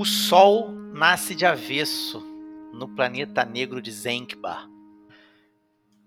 [0.00, 2.20] O Sol nasce de avesso
[2.72, 4.66] no planeta negro de Zenkbar.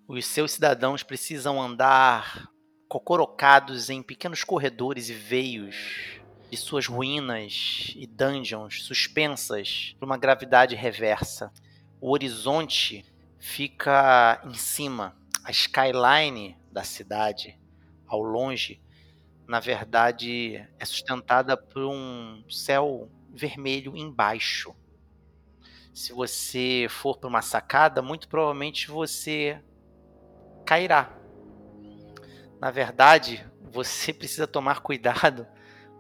[0.08, 2.50] Os seus cidadãos precisam andar
[2.90, 6.20] cocorocados em pequenos corredores e veios
[6.50, 11.54] de suas ruínas e dungeons suspensas por uma gravidade reversa.
[12.02, 13.06] O horizonte
[13.38, 17.60] fica em cima, a skyline da cidade,
[18.08, 18.82] ao longe,
[19.48, 24.76] na verdade, é sustentada por um céu vermelho embaixo.
[25.94, 29.60] Se você for para uma sacada, muito provavelmente você
[30.66, 31.12] cairá.
[32.60, 35.48] Na verdade, você precisa tomar cuidado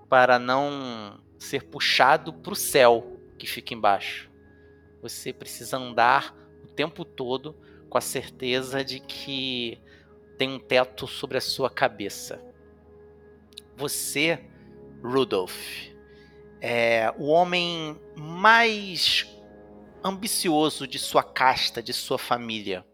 [0.08, 4.32] para não ser puxado para o céu que fica embaixo.
[5.02, 7.56] Você precisa andar o tempo todo
[7.90, 9.82] com a certeza de que
[10.38, 12.42] tem um teto sobre a sua cabeça.
[13.76, 14.40] Você,
[15.04, 15.93] Rudolph,
[16.66, 19.28] é o homem mais
[20.02, 22.86] ambicioso de sua casta, de sua família.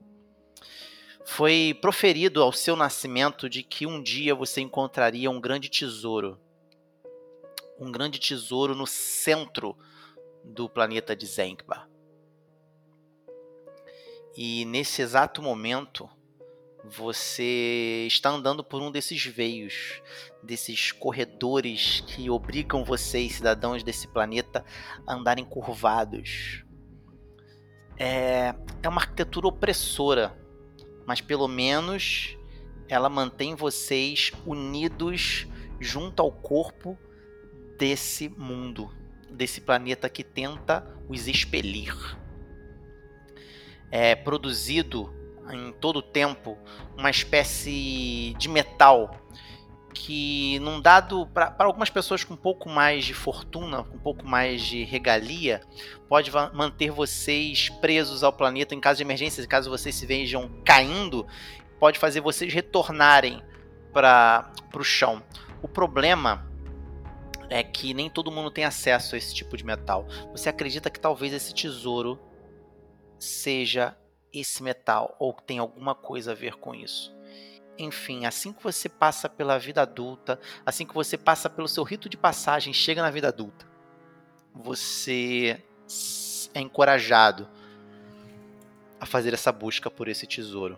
[1.23, 6.39] Foi proferido ao seu nascimento de que um dia você encontraria um grande tesouro.
[7.79, 9.77] Um grande tesouro no centro
[10.43, 11.87] do planeta de Zenkba.
[14.35, 16.09] E nesse exato momento,
[16.83, 20.01] você está andando por um desses veios,
[20.41, 24.63] desses corredores que obrigam vocês, cidadãos desse planeta,
[25.05, 26.63] a andarem curvados.
[27.97, 30.37] É, é uma arquitetura opressora,
[31.05, 32.37] mas pelo menos
[32.87, 35.47] ela mantém vocês unidos
[35.79, 36.97] junto ao corpo
[37.77, 38.89] desse mundo,
[39.29, 41.93] desse planeta que tenta os expelir.
[43.91, 45.18] É produzido
[45.51, 46.57] em todo o tempo
[46.97, 49.15] uma espécie de metal
[49.93, 54.25] que num dado para algumas pessoas com um pouco mais de fortuna, com um pouco
[54.25, 55.61] mais de regalia,
[56.07, 61.27] pode manter vocês presos ao planeta em caso de emergência, caso vocês se vejam caindo,
[61.79, 63.41] pode fazer vocês retornarem
[63.91, 65.23] para o chão.
[65.61, 66.47] O problema
[67.49, 70.07] é que nem todo mundo tem acesso a esse tipo de metal.
[70.31, 72.19] Você acredita que talvez esse tesouro
[73.17, 73.97] seja
[74.33, 77.15] esse metal ou tem alguma coisa a ver com isso.
[77.77, 82.09] Enfim, assim que você passa pela vida adulta, assim que você passa pelo seu rito
[82.09, 83.65] de passagem, chega na vida adulta,
[84.53, 85.63] você
[86.53, 87.47] é encorajado
[88.99, 90.77] a fazer essa busca por esse tesouro.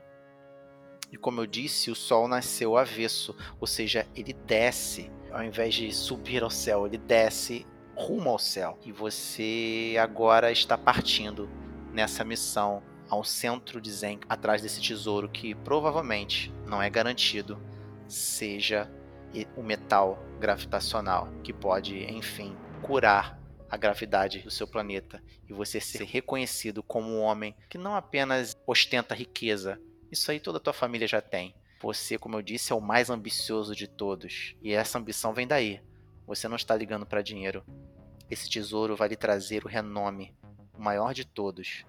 [1.11, 5.91] E como eu disse, o sol nasceu avesso, ou seja, ele desce, ao invés de
[5.91, 8.77] subir ao céu, ele desce rumo ao céu.
[8.85, 11.49] E você agora está partindo
[11.91, 12.81] nessa missão
[13.11, 17.61] ao centro de Zen, atrás desse tesouro que provavelmente não é garantido
[18.07, 18.89] seja
[19.55, 23.37] o metal gravitacional que pode, enfim, curar
[23.69, 28.55] a gravidade do seu planeta e você ser reconhecido como um homem que não apenas
[28.65, 29.77] ostenta riqueza,
[30.09, 31.53] isso aí toda a tua família já tem.
[31.81, 35.81] Você, como eu disse, é o mais ambicioso de todos e essa ambição vem daí.
[36.25, 37.61] Você não está ligando para dinheiro.
[38.29, 40.33] Esse tesouro vai lhe trazer o renome,
[40.73, 41.85] o maior de todos,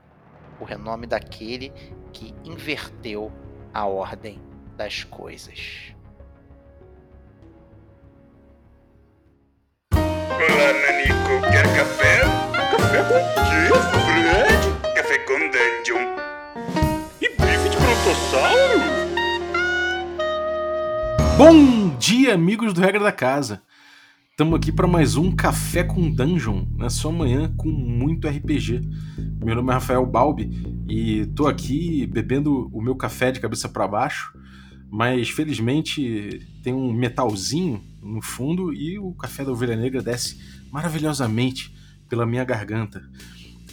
[0.62, 1.72] o renome daquele
[2.12, 3.32] que inverteu
[3.74, 4.40] a ordem
[4.76, 5.92] das coisas.
[9.92, 12.20] Olá, Nanico, quer café?
[12.70, 13.72] Café com quê,
[14.06, 14.94] Fred?
[14.94, 16.04] Café com Dungeon.
[17.20, 18.80] E bife de brontossauro?
[21.36, 23.62] Bom dia, amigos do Regra da Casa.
[24.32, 28.80] Estamos aqui para mais um Café com Dungeon, na sua manhã com muito RPG.
[29.44, 33.86] Meu nome é Rafael Balbi e tô aqui bebendo o meu café de cabeça para
[33.86, 34.32] baixo,
[34.90, 40.40] mas felizmente tem um metalzinho no fundo e o café da Ovelha Negra desce
[40.70, 41.76] maravilhosamente
[42.08, 43.02] pela minha garganta.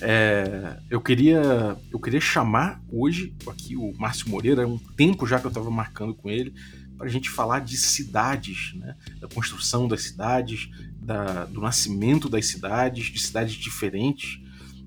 [0.02, 5.40] É, eu queria eu queria chamar hoje aqui o Márcio Moreira, é um tempo já
[5.40, 6.54] que eu estava marcando com ele
[7.00, 8.94] para a gente falar de cidades, né?
[9.22, 10.70] da construção das cidades,
[11.02, 14.42] da, do nascimento das cidades, de cidades diferentes.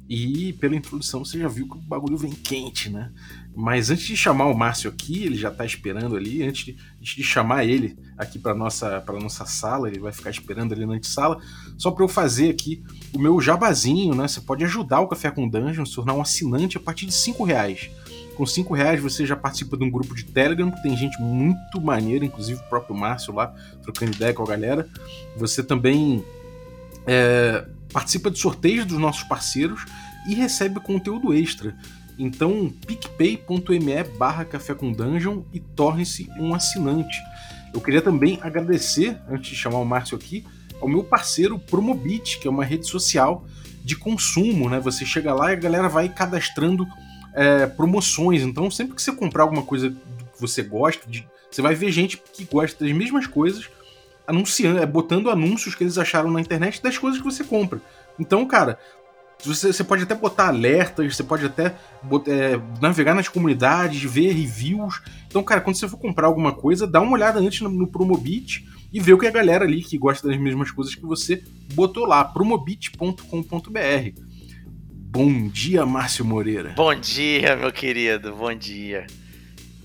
[0.06, 3.10] E pela introdução você já viu que o bagulho vem quente, né?
[3.56, 7.14] Mas antes de chamar o Márcio aqui, ele já está esperando ali, antes de, antes
[7.14, 10.94] de chamar ele aqui para nossa para nossa sala, ele vai ficar esperando ali na
[10.94, 11.40] antessala,
[11.78, 12.82] só para eu fazer aqui
[13.14, 14.28] o meu jabazinho, né?
[14.28, 17.42] Você pode ajudar o Café com Dungeon, se tornar um assinante a partir de cinco
[17.42, 17.90] reais.
[18.36, 21.80] Com 5 reais você já participa de um grupo de Telegram, que tem gente muito
[21.80, 24.88] maneira, inclusive o próprio Márcio lá, trocando ideia com a galera.
[25.36, 26.24] Você também
[27.06, 29.84] é, participa de sorteios dos nossos parceiros
[30.26, 31.76] e recebe conteúdo extra.
[32.18, 37.18] Então, picpay.me barra café com dungeon e torne-se um assinante.
[37.72, 40.44] Eu queria também agradecer, antes de chamar o Márcio aqui,
[40.80, 43.46] ao meu parceiro Promobit, que é uma rede social
[43.84, 44.78] de consumo, né?
[44.80, 46.86] Você chega lá e a galera vai cadastrando
[47.34, 48.42] é, promoções.
[48.42, 52.16] Então, sempre que você comprar alguma coisa que você gosta, de, você vai ver gente
[52.16, 53.68] que gosta das mesmas coisas
[54.26, 57.80] anunciando, é, botando anúncios que eles acharam na internet das coisas que você compra.
[58.18, 58.78] Então, cara,
[59.44, 65.02] você, você pode até botar alertas, você pode até é, navegar nas comunidades, ver reviews.
[65.26, 68.64] Então, cara, quando você for comprar alguma coisa, dá uma olhada antes no, no Promobit
[68.92, 71.42] e vê o que a galera ali que gosta das mesmas coisas que você
[71.74, 74.31] botou lá, promobit.com.br.
[75.14, 76.72] Bom dia, Márcio Moreira.
[76.74, 79.06] Bom dia, meu querido, bom dia.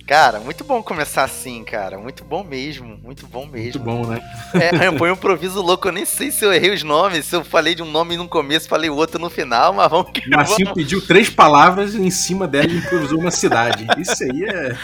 [0.07, 1.99] Cara, muito bom começar assim, cara.
[1.99, 2.97] Muito bom mesmo.
[3.03, 3.61] Muito bom mesmo.
[3.61, 4.21] Muito bom, né?
[4.53, 5.89] É, foi um improviso louco.
[5.89, 8.25] Eu nem sei se eu errei os nomes, se eu falei de um nome no
[8.25, 10.81] começo, falei outro no final, mas vamos que Marcinho vamos...
[10.81, 13.85] pediu três palavras e em cima dela improvisou uma cidade.
[13.97, 14.77] Isso aí é.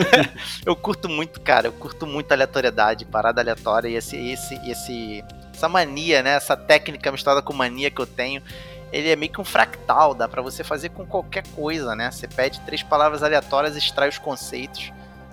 [0.64, 1.66] eu curto muito, cara.
[1.66, 5.22] Eu curto muito aleatoriedade, parada aleatória e esse, esse, esse,
[5.62, 6.34] essa mania, né?
[6.34, 8.42] Essa técnica misturada com mania que eu tenho
[8.92, 12.10] ele é meio que um fractal, dá para você fazer com qualquer coisa, né?
[12.10, 14.92] Você pede três palavras aleatórias, extrai os conceitos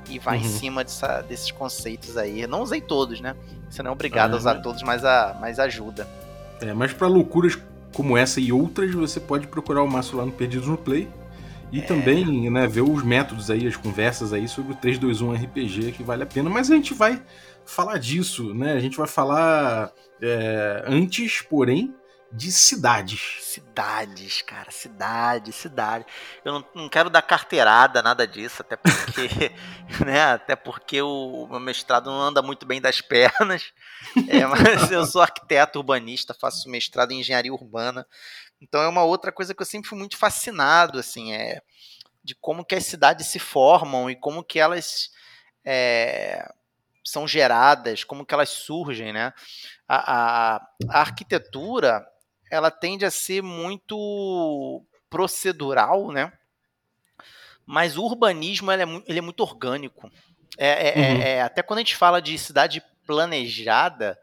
[0.09, 0.45] e vai uhum.
[0.45, 2.41] em cima dessa, desses conceitos aí.
[2.41, 3.35] Eu não usei todos, né?
[3.69, 4.61] Você não é obrigado a usar né?
[4.63, 6.07] todos, mas, a, mas ajuda.
[6.61, 7.59] É, mas para loucuras
[7.93, 11.09] como essa e outras, você pode procurar o Márcio lá no Perdidos no Play.
[11.69, 11.81] E é.
[11.81, 16.23] também, né, ver os métodos aí, as conversas aí sobre o 321 RPG, que vale
[16.23, 16.49] a pena.
[16.49, 17.21] Mas a gente vai
[17.69, 18.73] falar disso, né?
[18.73, 21.95] A gente vai falar é, antes, porém,
[22.31, 23.37] de cidades.
[23.41, 26.05] Cidades, cara, cidade, cidade.
[26.45, 29.51] Eu não, não, quero dar carteirada, nada disso, até porque,
[30.05, 33.71] né, até porque o, o, meu mestrado não anda muito bem das pernas.
[34.27, 38.05] É, mas eu sou arquiteto urbanista, faço mestrado em engenharia urbana.
[38.61, 41.61] Então é uma outra coisa que eu sempre fui muito fascinado, assim, é
[42.23, 45.09] de como que as cidades se formam e como que elas
[45.65, 46.47] é,
[47.03, 49.33] são geradas, como que elas surgem, né?
[49.87, 52.05] A, a, a arquitetura
[52.51, 56.31] ela tende a ser muito procedural, né?
[57.65, 60.11] Mas o urbanismo ele é, ele é muito orgânico.
[60.57, 61.21] É, é, é, uhum.
[61.21, 64.19] é, até quando a gente fala de cidade planejada,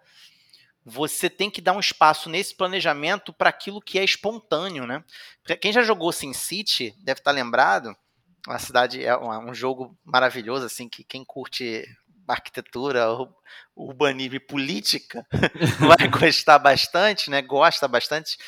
[0.85, 5.03] você tem que dar um espaço nesse planejamento para aquilo que é espontâneo, né?
[5.61, 7.97] Quem já jogou SimCity deve estar lembrado.
[8.47, 11.85] A cidade é um jogo maravilhoso, assim, que quem curte
[12.35, 13.07] arquitetura,
[13.75, 15.27] urbanismo e política
[15.79, 17.43] vai gostar bastante, né?
[17.43, 18.39] Gosta bastante.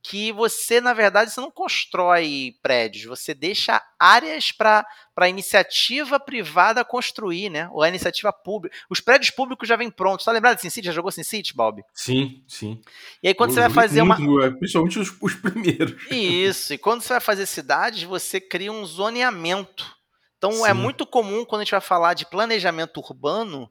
[0.00, 4.86] Que você, na verdade, você não constrói prédios, você deixa áreas para
[5.16, 7.68] a iniciativa privada construir, né?
[7.72, 8.74] Ou a iniciativa pública.
[8.88, 10.24] Os prédios públicos já vêm prontos.
[10.24, 10.86] Tá lembrado de SimCity?
[10.86, 11.82] Já jogou SimCity, Bob?
[11.92, 12.80] Sim, sim.
[13.22, 14.50] E aí quando Eu você vai fazer muito, uma.
[14.52, 16.00] Principalmente os, os primeiros.
[16.10, 16.72] Isso.
[16.72, 19.97] E quando você vai fazer cidades, você cria um zoneamento
[20.38, 20.70] então é Sim.
[20.70, 23.68] é muito comum quando a gente vai falar de planejamento urbano,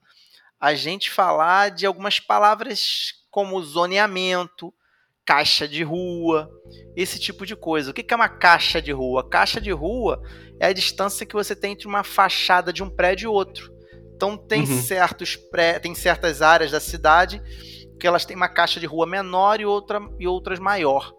[0.60, 4.74] a gente falar de algumas palavras como zoneamento,
[5.26, 6.50] caixa de rua,
[6.96, 7.92] esse tipo de coisa.
[7.92, 9.28] O que é uma caixa de rua?
[9.28, 10.22] Caixa de rua
[10.60, 13.72] é a distância que você tem entre uma fachada de um prédio e outro.
[14.16, 14.82] Então tem uhum.
[14.82, 17.42] certos pré, tem certas áreas da cidade
[18.00, 21.14] que elas têm uma caixa de rua menor e, outra, e outras maior.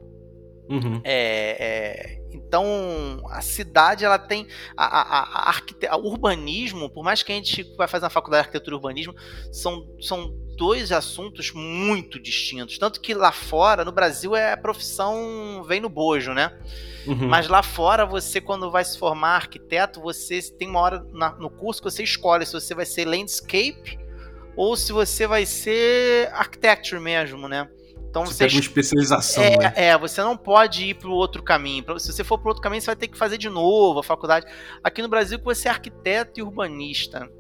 [0.68, 1.00] Uhum.
[1.04, 4.46] É, é, então, a cidade, ela tem.
[4.76, 8.42] A, a, a, a, o urbanismo, por mais que a gente vai fazer na faculdade
[8.42, 9.14] de arquitetura e urbanismo,
[9.50, 12.78] são, são dois assuntos muito distintos.
[12.78, 16.52] Tanto que lá fora, no Brasil, é a profissão vem no bojo, né?
[17.06, 17.28] Uhum.
[17.28, 21.48] Mas lá fora, você, quando vai se formar arquiteto, você tem uma hora na, no
[21.48, 23.98] curso que você escolhe se você vai ser landscape
[24.54, 27.68] ou se você vai ser architecture mesmo, né?
[28.10, 29.42] Então você, você pega uma especialização.
[29.42, 29.72] É, né?
[29.76, 31.98] é, você não pode ir para o outro caminho.
[31.98, 34.46] Se você for para outro caminho, você vai ter que fazer de novo a faculdade.
[34.82, 37.30] Aqui no Brasil, você é arquiteto e urbanista.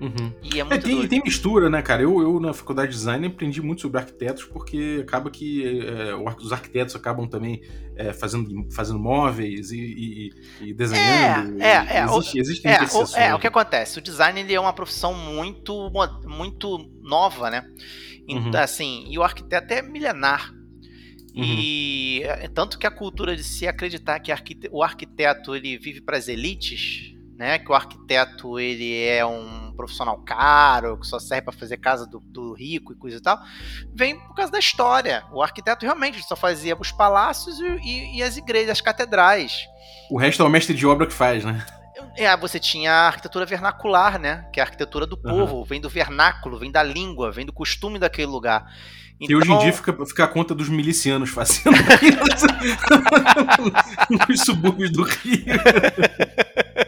[0.00, 0.32] Uhum.
[0.42, 2.02] E é, é muito é, tem, tem, mistura, né, cara?
[2.02, 6.52] Eu, eu, na faculdade de design, aprendi muito sobre arquitetos, porque acaba que é, os
[6.52, 7.60] arquitetos acabam também
[7.96, 11.60] é, fazendo, fazendo móveis e, e, e desenhando.
[11.60, 12.04] É, é, é.
[12.04, 13.98] Existe, existem é, o, é, o que acontece?
[13.98, 15.90] O design ele é uma profissão muito,
[16.26, 17.68] muito nova, né?
[18.28, 18.50] Uhum.
[18.54, 20.52] Assim, e o arquiteto é milenar.
[21.34, 21.44] Uhum.
[21.44, 24.32] E é, tanto que a cultura de se acreditar que
[24.70, 27.58] o arquiteto ele vive para as elites, né?
[27.58, 32.18] Que o arquiteto ele é um profissional caro, que só serve para fazer casa do,
[32.18, 33.38] do, rico e coisa e tal,
[33.94, 35.24] vem por causa da história.
[35.32, 39.52] O arquiteto realmente só fazia os palácios e, e, e as igrejas, as catedrais.
[40.10, 41.64] O resto é o mestre de obra que faz, né?
[42.16, 44.48] É, você tinha a arquitetura vernacular, né?
[44.52, 45.64] Que é a arquitetura do povo, uhum.
[45.64, 48.66] vem do vernáculo, vem da língua, vem do costume daquele lugar.
[49.20, 49.38] Então...
[49.38, 51.76] hoje em dia fica, fica a conta dos milicianos fazendo
[54.28, 55.44] nos subúrbios do Rio.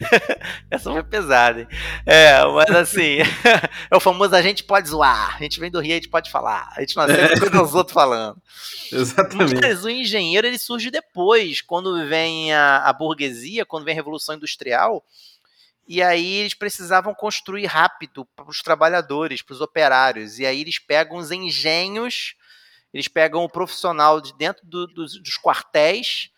[0.70, 1.68] Essa é pesado, hein?
[2.06, 3.18] É, mas assim,
[3.90, 6.30] é o famoso a gente pode zoar, a gente vem do Rio, a gente pode
[6.30, 8.40] falar, a gente não aceita que os outros falando.
[8.90, 9.60] Exatamente.
[9.60, 14.34] Mas o engenheiro ele surge depois, quando vem a, a burguesia, quando vem a Revolução
[14.34, 15.04] Industrial,
[15.86, 20.78] e aí eles precisavam construir rápido para os trabalhadores, para os operários, e aí eles
[20.78, 22.34] pegam os engenhos,
[22.92, 26.30] eles pegam o profissional de dentro do, dos, dos quartéis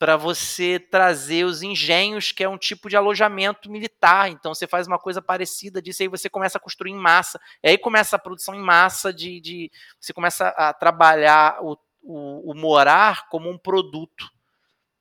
[0.00, 4.30] para você trazer os engenhos, que é um tipo de alojamento militar.
[4.30, 7.38] Então você faz uma coisa parecida disso, aí você começa a construir em massa.
[7.62, 9.38] E aí começa a produção em massa de.
[9.42, 14.26] de você começa a trabalhar o, o, o morar como um produto.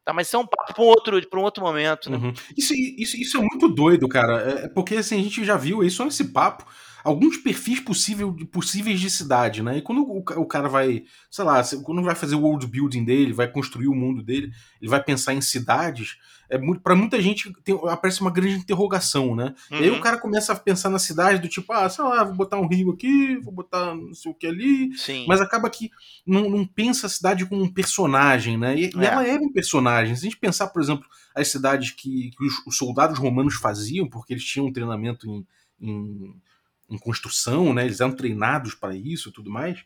[0.03, 2.11] Tá, mas isso é um papo para um outro, um outro momento.
[2.11, 2.17] Né?
[2.17, 2.33] Uhum.
[2.57, 4.65] Isso, isso, isso é muito doido, cara.
[4.65, 6.65] É porque assim, a gente já viu só nesse papo
[7.03, 9.77] alguns perfis possível, possíveis de cidade, né?
[9.77, 13.33] E quando o, o, cara vai, sei lá, quando vai fazer o world building dele,
[13.33, 14.51] vai construir o mundo dele,
[14.81, 16.17] ele vai pensar em cidades,
[16.49, 19.53] é muito para muita gente tem, aparece uma grande interrogação, né?
[19.71, 19.77] Uhum.
[19.77, 20.01] E aí o uhum.
[20.01, 22.91] cara começa a pensar na cidade do tipo, ah, sei lá, vou botar um rio
[22.91, 25.25] aqui, vou botar não sei o que ali, Sim.
[25.27, 25.91] mas acaba que
[26.25, 28.75] não, não, pensa a cidade como um personagem, né?
[28.75, 28.89] E, é.
[28.89, 30.15] e, ela é um personagem.
[30.15, 34.09] Se a gente pensar, por exemplo, as cidades que, que os, os soldados romanos faziam,
[34.09, 35.45] porque eles tinham um treinamento em,
[35.79, 36.35] em
[36.89, 37.85] em construção, né?
[37.85, 39.79] Eles eram treinados para isso e tudo mais.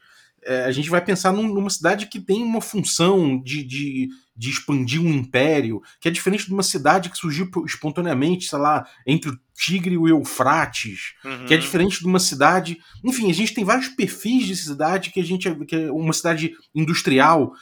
[0.46, 4.50] É, a gente vai pensar num, numa cidade que tem uma função de, de, de,
[4.50, 9.30] expandir um império, que é diferente de uma cidade que surgiu espontaneamente, sei lá, entre
[9.30, 11.46] o Tigre e o Eufrates, uhum.
[11.46, 12.78] que é diferente de uma cidade.
[13.04, 15.54] Enfim, a gente tem vários perfis de cidade que a gente.
[15.66, 17.54] que é uma cidade industrial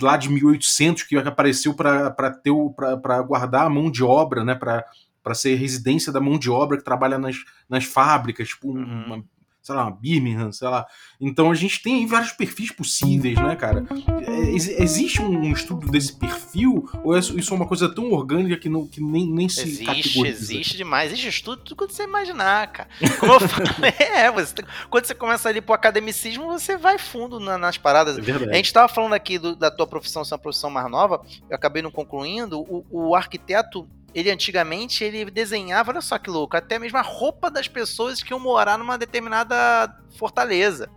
[0.00, 4.54] lá de 1800 que apareceu para guardar a mão de obra, né?
[4.54, 4.84] Para
[5.22, 7.36] para ser residência da mão de obra que trabalha nas,
[7.68, 9.04] nas fábricas, tipo uhum.
[9.06, 9.24] uma,
[9.62, 10.84] sei lá, uma Birmingham, sei lá.
[11.20, 13.86] Então a gente tem aí vários perfis possíveis, né, cara?
[14.26, 18.68] É, existe um estudo desse perfil ou é isso é uma coisa tão orgânica que,
[18.68, 20.52] não, que nem, nem se existe, categoriza?
[20.52, 22.88] Existe demais, existe estudo tudo quando você imaginar, cara.
[23.20, 24.54] Como eu falei, é, você,
[24.90, 28.18] quando você começa ali pro academicismo, você vai fundo na, nas paradas.
[28.18, 31.24] É a gente tava falando aqui do, da tua profissão, ser uma profissão mais nova,
[31.48, 36.56] eu acabei não concluindo, o, o arquiteto ele antigamente ele desenhava, olha só que louco,
[36.56, 40.90] até mesmo a roupa das pessoas que iam morar numa determinada fortaleza.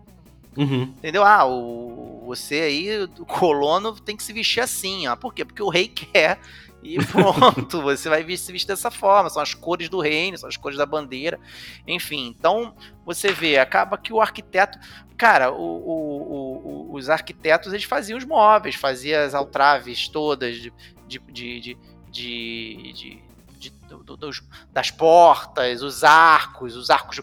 [0.57, 0.83] Uhum.
[0.83, 1.23] Entendeu?
[1.23, 5.05] Ah, o, você aí, o colono, tem que se vestir assim.
[5.05, 5.45] Ah, por quê?
[5.45, 6.39] Porque o rei quer.
[6.81, 9.29] E pronto, você vai se vestir dessa forma.
[9.29, 11.39] São as cores do reino, são as cores da bandeira.
[11.87, 14.77] Enfim, então você vê, acaba que o arquiteto.
[15.17, 20.73] Cara, o, o, os arquitetos eles faziam os móveis, faziam as altraves todas de,
[21.07, 21.77] de, de de,
[22.15, 24.41] de, de do, dos,
[24.71, 27.21] das portas, os arcos, os arcos.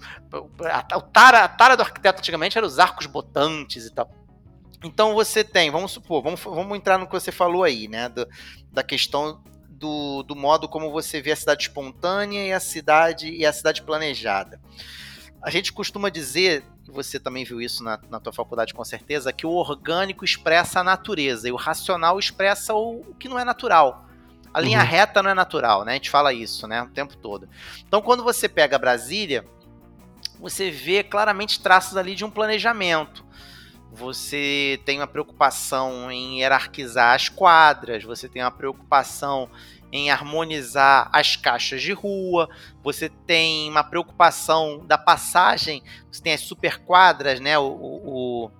[0.65, 4.11] A, tara, a tara do arquiteto antigamente era os arcos botantes e tal.
[4.85, 8.09] Então você tem, vamos supor, vamos, vamos entrar no que você falou aí, né?
[8.09, 8.29] Do,
[8.71, 13.47] da questão do, do modo como você vê a cidade espontânea e a cidade e
[13.47, 14.61] a cidade planejada.
[15.41, 19.47] A gente costuma dizer, você também viu isso na, na tua faculdade com certeza, que
[19.47, 24.12] o orgânico expressa a natureza e o racional expressa o, o que não é natural.
[24.53, 24.87] A linha uhum.
[24.87, 25.93] reta não é natural, né?
[25.93, 26.83] A gente fala isso, né?
[26.83, 27.49] O tempo todo.
[27.87, 29.45] Então, quando você pega Brasília,
[30.39, 33.25] você vê claramente traços ali de um planejamento.
[33.93, 39.51] Você tem uma preocupação em hierarquizar as quadras, você tem uma preocupação
[39.93, 42.49] em harmonizar as caixas de rua,
[42.83, 47.59] você tem uma preocupação da passagem, você tem as superquadras, né?
[47.59, 48.51] O, o,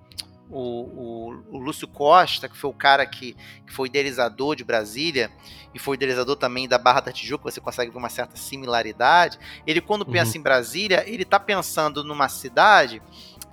[0.53, 5.31] o, o, o, Lúcio Costa, que foi o cara que, que foi idealizador de Brasília
[5.73, 9.39] e foi idealizador também da Barra da Tijuca, você consegue ver uma certa similaridade.
[9.65, 10.39] Ele, quando pensa uhum.
[10.39, 13.01] em Brasília, ele está pensando numa cidade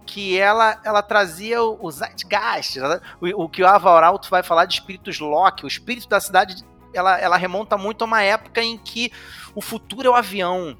[0.05, 3.01] que ela, ela trazia o Zeitgeist, né?
[3.21, 7.19] o, o que o Avalrauto vai falar de espíritos Locke, o espírito da cidade, ela,
[7.19, 9.13] ela remonta muito a uma época em que
[9.55, 10.77] o futuro é o avião,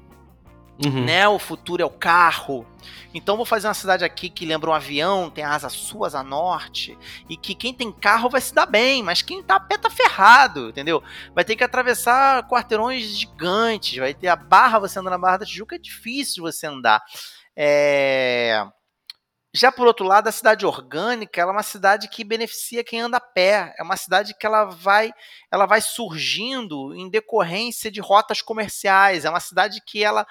[0.83, 1.05] Uhum.
[1.05, 1.27] Né?
[1.27, 2.65] O futuro é o carro.
[3.13, 6.97] Então vou fazer uma cidade aqui que lembra um avião, tem asas suas a norte,
[7.29, 9.89] e que quem tem carro vai se dar bem, mas quem tá a pé tá
[9.89, 11.03] ferrado, entendeu?
[11.35, 15.45] Vai ter que atravessar quarteirões gigantes, vai ter a barra, você andando na Barra da
[15.45, 17.03] Tijuca, é difícil você andar.
[17.55, 18.65] É...
[19.53, 23.17] Já por outro lado, a cidade orgânica, ela é uma cidade que beneficia quem anda
[23.17, 23.75] a pé.
[23.77, 25.11] É uma cidade que ela vai,
[25.51, 29.25] ela vai surgindo em decorrência de rotas comerciais.
[29.25, 30.25] É uma cidade que ela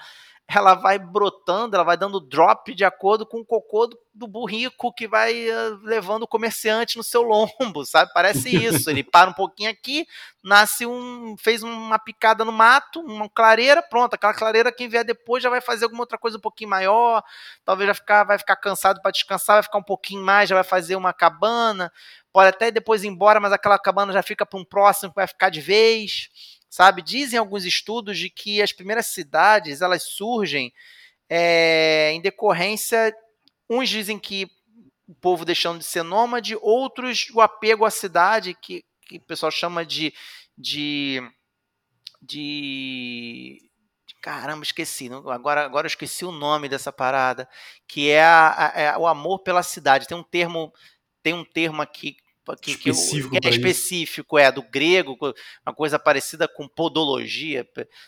[0.53, 4.93] ela vai brotando, ela vai dando drop de acordo com o cocô do, do burrico
[4.93, 8.11] que vai uh, levando o comerciante no seu lombo, sabe?
[8.13, 8.91] Parece isso.
[8.91, 10.07] Ele para um pouquinho aqui,
[10.43, 11.37] nasce um.
[11.39, 14.15] fez uma picada no mato, uma clareira, pronto.
[14.15, 17.23] Aquela clareira, quem vier depois já vai fazer alguma outra coisa um pouquinho maior,
[17.65, 20.65] talvez vai ficar, vai ficar cansado para descansar, vai ficar um pouquinho mais, já vai
[20.65, 21.93] fazer uma cabana,
[22.33, 25.29] pode até depois ir embora, mas aquela cabana já fica para um próximo que vai
[25.29, 26.29] ficar de vez.
[26.71, 27.03] Sabe?
[27.03, 30.73] Dizem alguns estudos de que as primeiras cidades elas surgem
[31.29, 33.13] é, em decorrência.
[33.69, 34.49] Uns dizem que
[35.07, 39.51] o povo deixando de ser nômade, outros o apego à cidade, que, que o pessoal
[39.51, 40.15] chama de,
[40.57, 41.21] de,
[42.23, 43.71] de
[44.21, 45.09] Caramba, esqueci.
[45.13, 47.49] Agora, agora eu esqueci o nome dessa parada.
[47.89, 50.07] Que é, a, a, é o amor pela cidade.
[50.07, 50.73] Tem um termo,
[51.23, 52.17] tem um termo aqui
[52.57, 55.17] que, específico, que, que é específico, é do grego,
[55.67, 57.67] uma coisa parecida com podologia.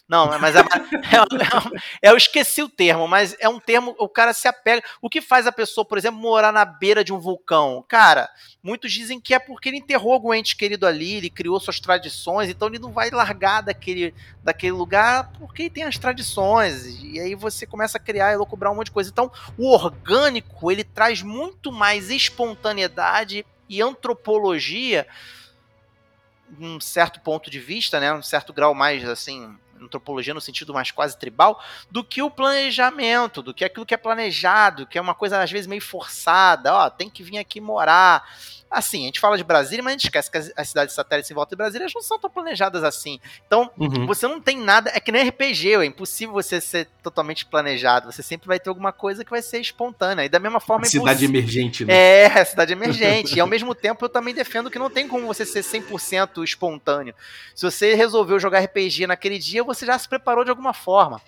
[0.09, 4.33] Não, mas é, é, é, eu esqueci o termo, mas é um termo, o cara
[4.33, 4.83] se apega.
[5.01, 7.85] O que faz a pessoa, por exemplo, morar na beira de um vulcão?
[7.89, 8.29] Cara,
[8.63, 12.49] muitos dizem que é porque ele enterrou algum ente querido ali, ele criou suas tradições,
[12.49, 17.03] então ele não vai largar daquele, daquele lugar porque tem as tradições.
[17.03, 19.11] E aí você começa a criar e loucubrar um monte de coisa.
[19.11, 25.07] Então, o orgânico, ele traz muito mais espontaneidade e antropologia,
[26.59, 30.91] num certo ponto de vista, né, um certo grau mais assim, antropologia no sentido mais
[30.91, 35.15] quase tribal, do que o planejamento, do que aquilo que é planejado, que é uma
[35.15, 38.25] coisa às vezes meio forçada, ó, tem que vir aqui morar,
[38.73, 41.35] assim, a gente fala de Brasília, mas a gente esquece que as, cidades satélites em
[41.35, 43.21] volta de Brasília não são tão planejadas assim.
[43.47, 44.07] Então, uhum.
[44.07, 44.91] você não tem nada.
[44.95, 48.11] É que nem RPG, é impossível você ser totalmente planejado.
[48.11, 50.25] Você sempre vai ter alguma coisa que vai ser espontânea.
[50.25, 50.87] E da mesma forma.
[50.87, 51.95] Cidade emergente, né?
[51.95, 53.37] É, cidade emergente.
[53.37, 57.15] e ao mesmo tempo, eu também defendo que não tem como você ser 100% espontâneo.
[57.55, 61.21] Se você resolveu jogar RPG naquele dia, você já se preparou de alguma forma.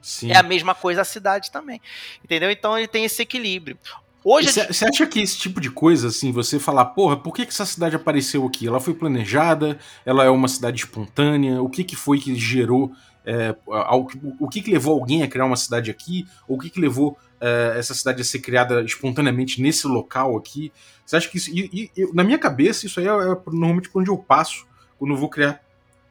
[0.00, 0.30] Sim.
[0.30, 1.80] É a mesma coisa a cidade também.
[2.24, 2.50] Entendeu?
[2.50, 3.78] Então ele tem esse equilíbrio.
[4.24, 7.52] Hoje Você acha que esse tipo de coisa, assim, você falar, porra, por que, que
[7.52, 8.66] essa cidade apareceu aqui?
[8.66, 9.78] Ela foi planejada?
[10.04, 11.62] Ela é uma cidade espontânea?
[11.62, 12.92] O que, que foi que gerou.
[13.24, 14.08] É, ao,
[14.40, 16.26] o que, que levou alguém a criar uma cidade aqui?
[16.46, 20.72] Ou o que, que levou é, essa cidade a ser criada espontaneamente nesse local aqui?
[21.06, 21.50] Você acha que isso.
[21.50, 24.66] E, e, na minha cabeça, isso aí é, é normalmente por onde eu passo
[24.98, 25.62] quando eu vou criar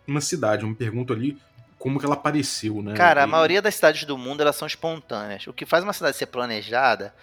[0.08, 0.64] uma cidade.
[0.64, 1.38] Eu me pergunto ali
[1.78, 2.94] como que ela apareceu, né?
[2.96, 5.46] Cara, a maioria das cidades do mundo elas são espontâneas.
[5.48, 7.14] O que faz uma cidade ser planejada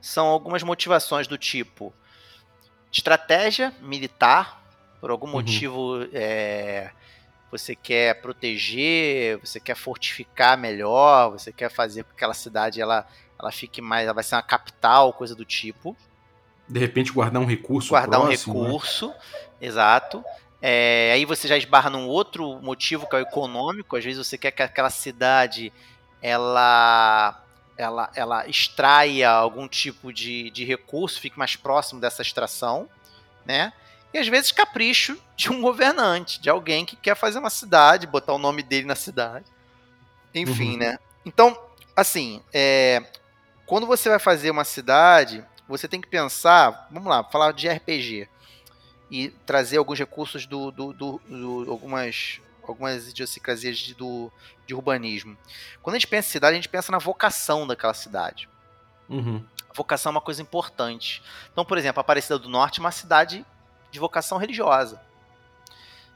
[0.00, 1.92] são algumas motivações do tipo
[2.90, 4.62] estratégia militar,
[5.00, 5.34] por algum uhum.
[5.34, 6.90] motivo é,
[7.50, 13.06] você quer proteger, você quer fortificar melhor, você quer fazer com que aquela cidade ela,
[13.38, 15.96] ela fique mais, ela vai ser uma capital, coisa do tipo.
[16.68, 17.90] De repente guardar um recurso.
[17.90, 18.66] Guardar próximo, um né?
[18.66, 19.14] recurso, né?
[19.60, 20.24] exato.
[20.60, 23.96] É, aí você já esbarra num outro motivo que é o econômico.
[23.96, 25.72] Às vezes você quer que aquela cidade
[26.20, 27.44] ela
[27.76, 32.88] ela, ela extraia algum tipo de, de recurso, fique mais próximo dessa extração,
[33.46, 33.72] né?
[34.12, 38.32] E às vezes capricho de um governante, de alguém que quer fazer uma cidade, botar
[38.32, 39.44] o nome dele na cidade.
[40.34, 40.78] Enfim, uhum.
[40.78, 40.98] né?
[41.24, 41.56] Então,
[41.94, 43.04] assim, é,
[43.64, 48.28] quando você vai fazer uma cidade, você tem que pensar, vamos lá, falar de RPG
[49.10, 54.30] e trazer alguns recursos do, do, do, do algumas algumas idiosincrasias de, do,
[54.66, 55.36] de urbanismo.
[55.82, 58.46] Quando a gente pensa em cidade, a gente pensa na vocação daquela cidade.
[59.08, 59.42] Uhum.
[59.70, 61.22] A vocação é uma coisa importante.
[61.50, 63.44] Então, por exemplo, a Aparecida do Norte é uma cidade
[63.90, 65.00] de vocação religiosa.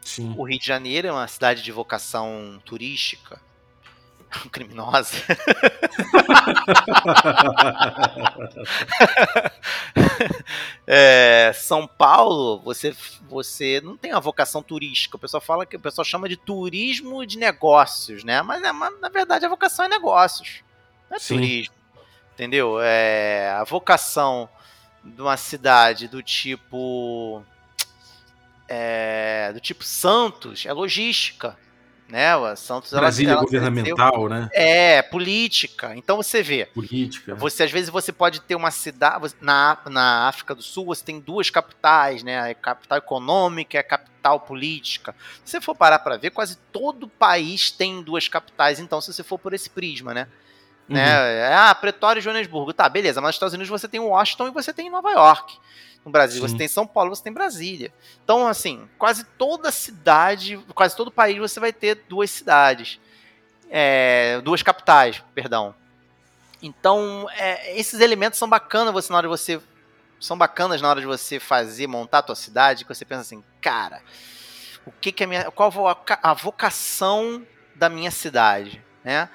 [0.03, 0.35] Sim.
[0.37, 3.41] O Rio de Janeiro é uma cidade de vocação turística.
[4.53, 5.17] criminosa.
[10.87, 12.95] é, São Paulo, você,
[13.29, 15.17] você não tem uma vocação turística.
[15.17, 18.43] O pessoal fala que o pessoal chama de turismo de negócios, né?
[18.43, 20.63] Mas, é, mas na verdade a vocação é negócios,
[21.11, 21.37] não é Sim.
[21.37, 21.75] turismo.
[22.35, 22.79] Entendeu?
[22.81, 24.49] É, a vocação
[25.05, 27.45] de uma cidade do tipo
[28.69, 31.59] é, do tipo Santos é logística
[32.13, 32.37] né?
[32.37, 34.51] O Santos Brasília ela, ela governamental, né?
[34.53, 35.97] É, política.
[35.97, 36.67] Então você vê.
[36.67, 37.35] Política.
[37.37, 41.19] Você às vezes você pode ter uma cidade na, na África do Sul, você tem
[41.19, 42.51] duas capitais, né?
[42.51, 45.15] A capital econômica e a capital política.
[45.43, 49.23] Se você for parar para ver, quase todo país tem duas capitais, então se você
[49.23, 50.29] for por esse prisma, né?
[50.91, 50.97] Uhum.
[50.97, 51.55] né?
[51.55, 52.75] Ah, Pretório e Joanesburgo.
[52.75, 55.57] Tá, beleza, mas nos Estados Unidos você tem Washington e você tem Nova York.
[56.05, 56.49] No Brasil Sim.
[56.49, 57.93] você tem São Paulo, você tem Brasília.
[58.25, 63.01] Então, assim, quase toda cidade, quase todo país você vai ter duas cidades.
[63.71, 65.75] É, duas capitais, perdão.
[66.61, 69.61] Então, é, esses elementos são bacanas você na hora de você
[70.21, 73.43] são bacanas na hora de você fazer, montar a tua cidade, que você pensa assim,
[73.61, 74.01] cara,
[74.87, 75.73] o que, que é minha, qual
[76.23, 79.29] a vocação da minha cidade, né?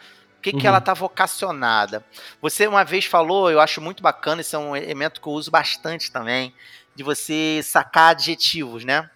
[0.48, 0.62] O que, uhum.
[0.62, 2.06] que ela está vocacionada?
[2.42, 5.52] Você uma vez falou, eu acho muito bacana, esse é um elemento que eu uso
[5.52, 6.54] bastante também,
[6.96, 9.10] de você sacar adjetivos, né?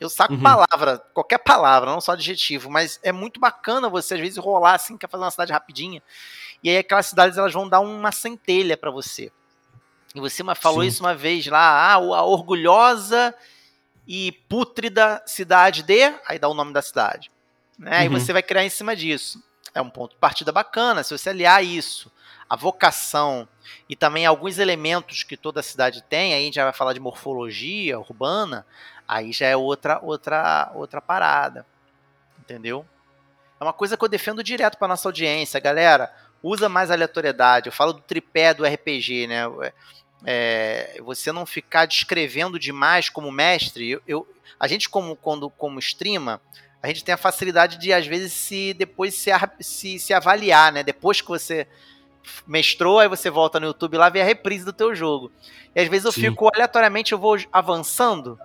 [0.00, 0.42] Eu saco uhum.
[0.42, 4.98] palavra, qualquer palavra, não só adjetivo, mas é muito bacana você às vezes rolar assim,
[4.98, 6.02] quer fazer uma cidade rapidinha,
[6.60, 9.30] e aí aquelas cidades elas vão dar uma centelha para você.
[10.12, 10.88] E você falou Sim.
[10.88, 13.32] isso uma vez lá, ah, a orgulhosa
[14.08, 17.30] e pútrida cidade de, aí dá o nome da cidade.
[17.78, 18.00] Né?
[18.00, 18.04] Uhum.
[18.04, 19.42] E você vai criar em cima disso.
[19.74, 21.02] É um ponto de partida bacana.
[21.02, 22.10] Se você aliar isso,
[22.48, 23.48] a vocação
[23.88, 27.00] e também alguns elementos que toda cidade tem, aí a gente já vai falar de
[27.00, 28.64] morfologia urbana,
[29.06, 31.66] aí já é outra outra outra parada.
[32.38, 32.86] Entendeu?
[33.58, 36.14] É uma coisa que eu defendo direto para nossa audiência, galera.
[36.42, 37.68] Usa mais aleatoriedade.
[37.68, 39.44] Eu falo do tripé do RPG, né?
[40.26, 43.90] É, você não ficar descrevendo demais como mestre.
[43.90, 44.28] Eu, eu,
[44.60, 46.40] a gente, como, quando, como streama,
[46.84, 50.82] a gente tem a facilidade de, às vezes, se depois se, se, se avaliar, né?
[50.82, 51.66] Depois que você
[52.46, 55.32] mestrou, aí você volta no YouTube lá ver a reprise do teu jogo.
[55.74, 56.20] E às vezes eu Sim.
[56.20, 58.38] fico aleatoriamente, eu vou avançando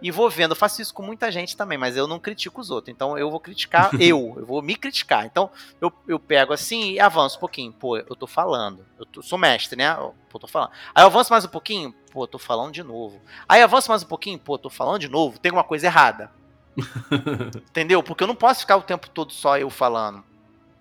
[0.00, 0.52] e vou vendo.
[0.52, 2.94] Eu faço isso com muita gente também, mas eu não critico os outros.
[2.94, 5.26] Então eu vou criticar eu, eu vou me criticar.
[5.26, 7.70] Então eu, eu pego assim e avanço um pouquinho.
[7.70, 8.82] Pô, eu tô falando.
[8.98, 9.94] Eu tô, sou mestre, né?
[10.30, 10.70] Pô, tô falando.
[10.94, 11.94] Aí eu avanço mais um pouquinho.
[12.10, 13.20] Pô, tô falando de novo.
[13.46, 14.38] Aí eu avanço mais um pouquinho.
[14.38, 15.38] Pô, tô falando de novo.
[15.38, 16.30] Tem uma coisa errada.
[17.70, 18.02] Entendeu?
[18.02, 20.22] Porque eu não posso ficar o tempo todo só eu falando.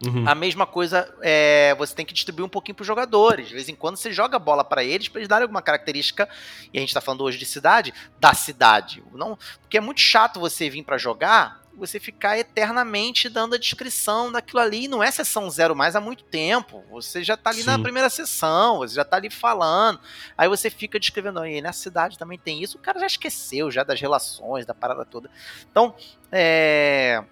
[0.05, 0.27] Uhum.
[0.27, 3.47] A mesma coisa, é, você tem que distribuir um pouquinho para os jogadores.
[3.47, 6.27] De vez em quando você joga a bola para eles, para eles darem alguma característica,
[6.73, 9.01] e a gente está falando hoje de cidade, da cidade.
[9.13, 14.31] Não, porque é muito chato você vir para jogar, você ficar eternamente dando a descrição
[14.31, 14.87] daquilo ali.
[14.87, 16.83] Não é sessão zero mais há muito tempo.
[16.91, 17.67] Você já está ali Sim.
[17.67, 19.99] na primeira sessão, você já está ali falando.
[20.37, 22.77] Aí você fica descrevendo, aí na cidade também tem isso.
[22.77, 25.29] O cara já esqueceu já das relações, da parada toda.
[25.69, 25.95] Então,
[26.31, 27.23] é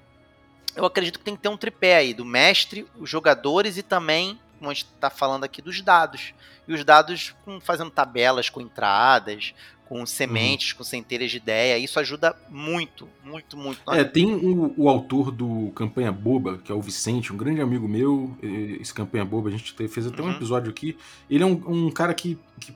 [0.75, 4.39] eu acredito que tem que ter um tripé aí do mestre, os jogadores e também,
[4.57, 6.33] como a gente está falando aqui, dos dados.
[6.67, 9.53] E os dados com, fazendo tabelas com entradas,
[9.91, 10.77] com sementes, uhum.
[10.77, 11.77] com centelhas de ideia.
[11.77, 13.81] Isso ajuda muito, muito, muito.
[13.91, 17.89] É, tem o, o, autor do Campanha Boba, que é o Vicente, um grande amigo
[17.89, 18.33] meu.
[18.79, 20.29] Esse Campanha Boba, a gente fez até uhum.
[20.29, 20.97] um episódio aqui.
[21.29, 22.73] Ele é um, um cara que, que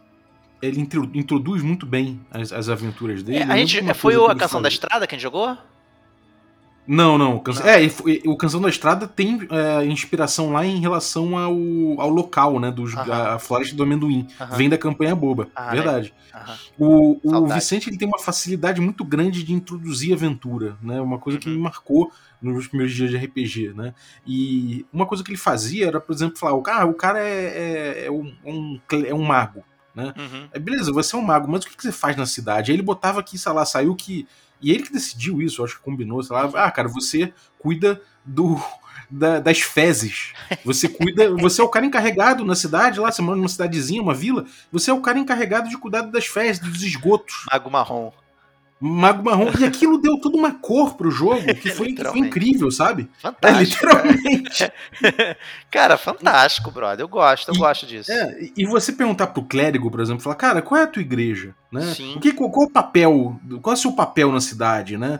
[0.62, 3.40] ele introduz muito bem as, as aventuras dele.
[3.40, 5.58] É, a gente, foi a Canção da Estrada que a gente jogou?
[6.88, 7.40] Não, não.
[7.40, 7.80] Canção, É,
[8.26, 11.56] o Canção da Estrada tem é, inspiração lá em relação ao,
[12.00, 12.72] ao local, né?
[12.72, 14.28] Do, a, a Floresta do Amendoim.
[14.56, 15.48] Vem da campanha boba.
[15.56, 16.14] Ah, verdade.
[16.78, 21.02] O, o Vicente ele tem uma facilidade muito grande de introduzir aventura, né?
[21.02, 21.44] Uma coisa uhum.
[21.44, 23.94] que me marcou nos primeiros dias de RPG, né?
[24.28, 28.06] E uma coisa que ele fazia era, por exemplo, falar: ah, o cara é, é,
[28.06, 29.64] é um, um, é um mago.
[29.96, 30.14] Né?
[30.18, 30.50] Uhum.
[30.52, 32.70] É, beleza, você é um mago, mas o que, que você faz na cidade?
[32.70, 34.28] Aí ele botava aqui, sei lá, saiu que
[34.62, 38.60] e ele que decidiu isso, acho que combinou, sei lá, ah, cara, você cuida do
[39.10, 40.34] da, das fezes.
[40.64, 44.14] Você cuida, você é o cara encarregado na cidade, lá, você mora numa cidadezinha, uma
[44.14, 47.46] vila, você é o cara encarregado de cuidar das fezes, dos esgotos.
[47.52, 48.12] Mago marrom.
[48.80, 49.52] Mago Marrom.
[49.60, 53.10] E aquilo deu toda uma cor pro jogo que foi, que foi incrível, sabe?
[53.20, 53.88] Fantástico.
[53.88, 54.72] É, literalmente.
[55.72, 57.04] cara, fantástico, brother.
[57.04, 58.12] Eu gosto, eu e, gosto disso.
[58.12, 61.56] É, e você perguntar pro clérigo, por exemplo, falar, cara, qual é a tua igreja?
[61.72, 61.82] Né?
[61.94, 62.16] Sim.
[62.16, 63.40] O que, qual, qual, o papel?
[63.62, 65.20] Qual é o seu papel na cidade, né?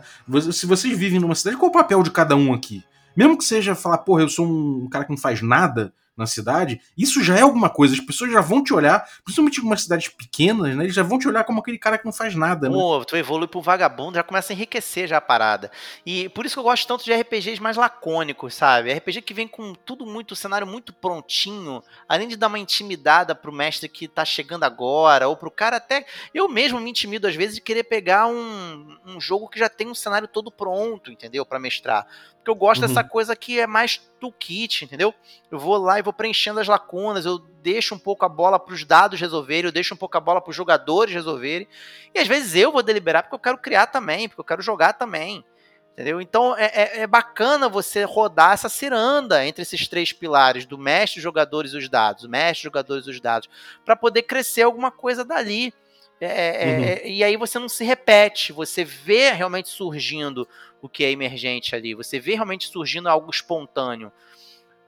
[0.52, 2.84] Se vocês vivem numa cidade, qual é o papel de cada um aqui?
[3.16, 6.80] Mesmo que seja falar, porra, eu sou um cara que não faz nada, na cidade,
[6.96, 7.94] isso já é alguma coisa.
[7.94, 10.84] As pessoas já vão te olhar, principalmente em umas cidades pequenas, né?
[10.84, 13.04] Eles já vão te olhar como aquele cara que não faz nada, Pô, né?
[13.06, 15.70] tu evolui pro vagabundo, já começa a enriquecer já a parada.
[16.04, 18.92] E por isso que eu gosto tanto de RPGs mais lacônicos, sabe?
[18.92, 23.34] RPG que vem com tudo muito, o cenário muito prontinho, além de dar uma intimidada
[23.34, 26.06] pro mestre que tá chegando agora, ou pro cara até.
[26.34, 29.88] Eu mesmo me intimido às vezes de querer pegar um, um jogo que já tem
[29.88, 31.46] um cenário todo pronto, entendeu?
[31.46, 32.06] para mestrar.
[32.46, 32.86] Porque eu gosto uhum.
[32.86, 35.12] dessa coisa que é mais toolkit, entendeu?
[35.50, 38.72] Eu vou lá e vou preenchendo as lacunas, eu deixo um pouco a bola para
[38.72, 41.66] os dados resolverem, eu deixo um pouco a bola para os jogadores resolverem.
[42.14, 44.92] E às vezes eu vou deliberar porque eu quero criar também, porque eu quero jogar
[44.92, 45.44] também.
[45.92, 46.20] Entendeu?
[46.20, 51.20] Então é, é, é bacana você rodar essa ciranda entre esses três pilares do mestre,
[51.20, 53.48] jogadores e os dados, mestre, jogadores e os dados,
[53.84, 55.74] para poder crescer alguma coisa dali.
[56.20, 56.84] É, é, uhum.
[56.84, 60.48] é, e aí você não se repete, você vê realmente surgindo
[60.86, 64.10] o que é emergente ali, você vê realmente surgindo algo espontâneo.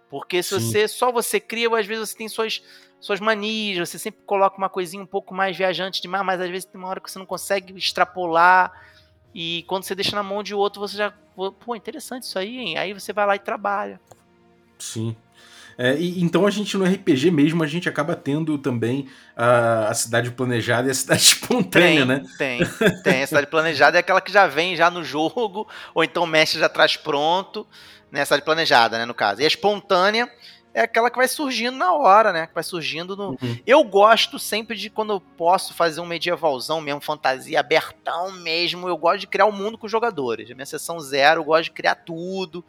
[0.09, 0.61] Porque se Sim.
[0.61, 2.63] você só você cria, às vezes você tem suas,
[2.99, 6.65] suas manias, você sempre coloca uma coisinha um pouco mais viajante demais, mas às vezes
[6.65, 8.73] tem uma hora que você não consegue extrapolar.
[9.35, 11.11] E quando você deixa na mão de outro, você já.
[11.61, 12.79] Pô, interessante isso aí, hein?
[12.79, 14.01] Aí você vai lá e trabalha.
[14.79, 15.15] Sim.
[15.81, 19.95] É, e, então a gente no RPG mesmo, a gente acaba tendo também a, a
[19.95, 22.23] cidade planejada e a cidade espontânea, tem, né?
[22.37, 22.61] Tem,
[23.05, 23.23] tem.
[23.23, 26.59] A cidade planejada é aquela que já vem já no jogo, ou então o mestre
[26.59, 27.65] já traz pronto,
[28.11, 28.23] né?
[28.23, 29.41] A cidade planejada, né, no caso.
[29.41, 30.29] E a espontânea
[30.75, 32.47] é aquela que vai surgindo na hora, né?
[32.47, 33.31] Que vai surgindo no.
[33.31, 33.59] Uhum.
[33.67, 38.89] Eu gosto sempre de quando eu posso fazer um medievalzão mesmo, fantasia abertão mesmo.
[38.89, 40.51] Eu gosto de criar o um mundo com os jogadores.
[40.51, 42.65] A minha sessão zero, eu gosto de criar tudo,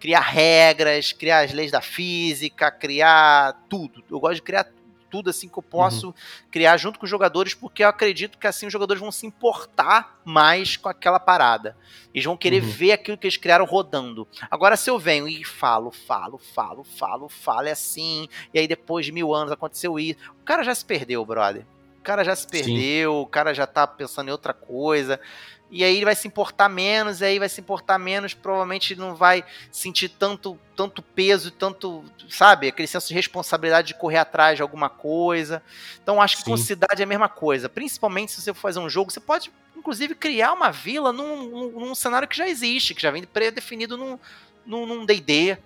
[0.00, 4.02] criar regras, criar as leis da física, criar tudo.
[4.10, 4.83] Eu gosto de criar tudo
[5.30, 6.14] assim que eu posso uhum.
[6.50, 10.20] criar junto com os jogadores, porque eu acredito que assim os jogadores vão se importar
[10.24, 11.76] mais com aquela parada.
[12.12, 12.68] Eles vão querer uhum.
[12.68, 14.26] ver aquilo que eles criaram rodando.
[14.50, 19.06] Agora, se eu venho e falo, falo, falo, falo, falo, é assim, e aí depois
[19.06, 21.66] de mil anos aconteceu isso, o cara já se perdeu, brother.
[21.98, 23.18] O cara já se perdeu, Sim.
[23.22, 25.18] o cara já tá pensando em outra coisa
[25.70, 29.14] e aí ele vai se importar menos, e aí vai se importar menos, provavelmente não
[29.14, 34.62] vai sentir tanto, tanto peso, tanto, sabe, aquele senso de responsabilidade de correr atrás de
[34.62, 35.62] alguma coisa.
[36.02, 36.50] Então acho que Sim.
[36.50, 37.68] com cidade é a mesma coisa.
[37.68, 41.80] Principalmente se você for fazer um jogo, você pode, inclusive, criar uma vila num, num,
[41.80, 44.18] num cenário que já existe, que já vem pré-definido
[44.66, 45.58] num D&D,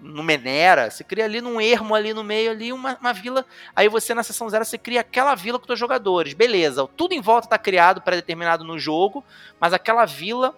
[0.00, 3.88] no Menera, você cria ali num ermo ali no meio ali uma, uma vila, aí
[3.88, 7.46] você na sessão zero você cria aquela vila com os jogadores, beleza, tudo em volta
[7.46, 9.24] está criado, pré-determinado no jogo,
[9.58, 10.54] mas aquela vila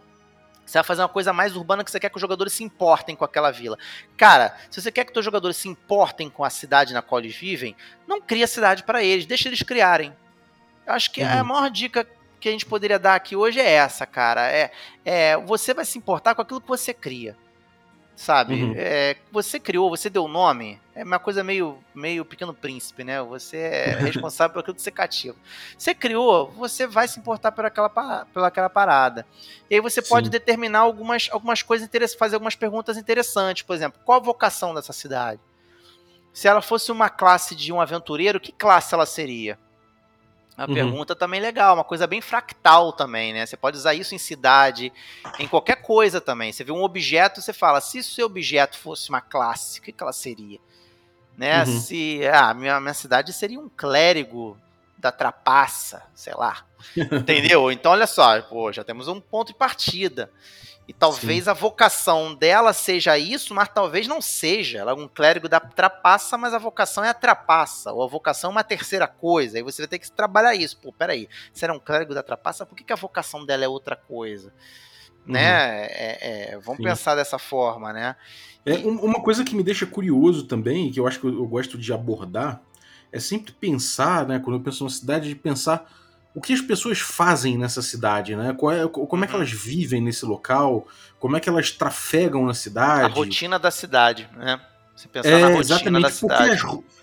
[0.66, 3.16] você vai fazer uma coisa mais urbana que você quer que os jogadores se importem
[3.16, 3.79] com aquela vila.
[4.18, 7.35] Cara, se você quer que os jogadores se importem com a cidade na qual eles
[7.35, 7.74] vivem,
[8.07, 10.14] não cria cidade para eles, deixa eles criarem.
[10.87, 11.40] Eu acho que uhum.
[11.40, 12.07] a maior dica
[12.38, 14.46] que a gente poderia dar aqui hoje é essa, cara.
[14.53, 14.70] É,
[15.07, 17.35] é você vai se importar com aquilo que você cria
[18.18, 18.64] sabe?
[18.64, 18.74] Uhum.
[18.76, 23.22] É, você criou, você deu nome, é uma coisa meio, meio pequeno príncipe, né?
[23.22, 25.37] Você é responsável por aquilo que você cativa.
[25.78, 29.24] Você criou, você vai se importar por aquela, por aquela parada.
[29.70, 30.09] E aí você Sim.
[30.09, 33.62] pode determinar algumas, algumas coisas interessantes, fazer algumas perguntas interessantes.
[33.62, 35.40] Por exemplo, qual a vocação dessa cidade?
[36.33, 39.57] Se ela fosse uma classe de um aventureiro, que classe ela seria?
[40.58, 40.74] Uma uhum.
[40.74, 43.46] pergunta também legal, uma coisa bem fractal também, né?
[43.46, 44.92] Você pode usar isso em cidade,
[45.38, 46.52] em qualquer coisa também.
[46.52, 49.92] Você vê um objeto, você fala, se o seu objeto fosse uma classe, o que,
[49.92, 50.58] que ela seria?
[51.36, 51.60] Né?
[51.60, 51.80] Uhum.
[51.80, 54.58] Se, ah, minha, minha cidade seria um clérigo
[54.98, 56.64] da trapaça, sei lá.
[56.96, 57.70] Entendeu?
[57.70, 60.28] Então, olha só, pô, já temos um ponto de partida.
[60.88, 61.51] E talvez Sim.
[61.51, 64.79] a vocação dela seja isso, mas talvez não seja.
[64.79, 67.92] Ela é um clérigo da trapaça, mas a vocação é a trapaça.
[67.92, 69.59] Ou a vocação é uma terceira coisa.
[69.59, 70.79] Aí você vai ter que trabalhar isso.
[70.79, 71.29] Pô, peraí.
[71.53, 74.51] Se era um clérigo da trapaça, por que, que a vocação dela é outra coisa?
[75.27, 75.35] Uhum.
[75.35, 75.85] Né?
[75.90, 76.85] É, é, vamos Sim.
[76.85, 78.16] pensar dessa forma, né?
[78.64, 81.92] É, uma coisa que me deixa curioso também, que eu acho que eu, gosto de
[81.92, 82.62] abordar,
[83.12, 84.38] é sempre pensar, né?
[84.38, 85.87] Quando eu penso na cidade, de pensar
[86.38, 88.51] o que as pessoas fazem nessa cidade, né?
[88.51, 89.40] É, como é que uhum.
[89.40, 90.87] elas vivem nesse local?
[91.18, 93.07] Como é que elas trafegam na cidade?
[93.07, 94.61] A rotina da cidade, né?
[94.94, 96.53] Você pensar é, na rotina exatamente, da cidade.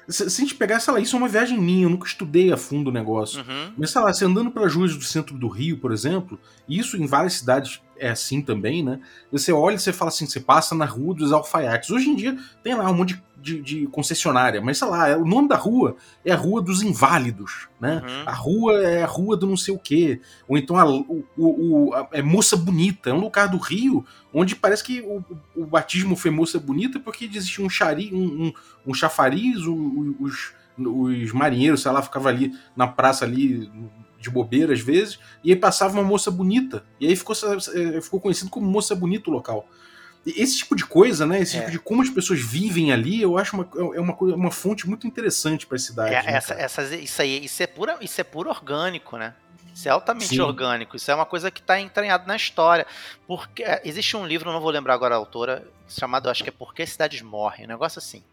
[0.08, 2.08] As, se, se, a gente pegar, sei lá, isso é uma viagem minha, eu nunca
[2.08, 3.42] estudei a fundo o negócio.
[3.42, 3.74] Uhum.
[3.78, 7.06] Mas, sei lá, você andando pelas ruas do centro do Rio, por exemplo, isso em
[7.06, 9.02] várias cidades é assim também, né?
[9.34, 11.90] Você olha e você fala assim, você passa na rua dos alfaiates.
[11.90, 15.16] Hoje em dia tem lá um monte de de, de, concessionária, mas sei lá, é,
[15.16, 18.02] o nome da rua é a Rua dos Inválidos, né?
[18.04, 18.24] Uhum.
[18.26, 20.20] A rua é a Rua do não sei o quê.
[20.48, 24.04] Ou então a, o, o, a, é Moça Bonita, é um lugar do Rio
[24.34, 25.24] onde parece que o,
[25.56, 28.54] o batismo foi Moça Bonita porque existia um, chari, um, um,
[28.88, 33.72] um chafariz, os, os marinheiros, sei lá, ficavam ali na praça ali
[34.20, 36.84] de bobeira às vezes, e aí passava uma moça bonita.
[37.00, 37.36] E aí ficou,
[37.76, 39.70] é, ficou conhecido como moça bonita o local.
[40.26, 41.40] Esse tipo de coisa, né?
[41.40, 41.60] Esse é.
[41.60, 45.06] tipo de como as pessoas vivem ali, eu acho uma, é uma, uma fonte muito
[45.06, 46.16] interessante para a cidade.
[46.16, 49.36] É, né, essa, essas, isso aí, isso é, pura, isso é puro orgânico, né?
[49.76, 50.40] Isso é altamente Sim.
[50.40, 50.96] orgânico.
[50.96, 52.88] Isso é uma coisa que está entranhado na história.
[53.28, 56.52] Porque é, existe um livro, não vou lembrar agora a autora, chamado, acho que é
[56.52, 58.24] Por que Cidades Morrem, um negócio assim,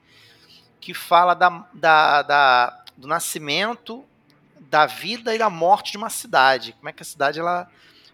[0.81, 4.05] que fala da, da, da, do nascimento,
[4.61, 6.72] da vida e da morte de uma cidade.
[6.74, 7.68] Como é que a cidade ela,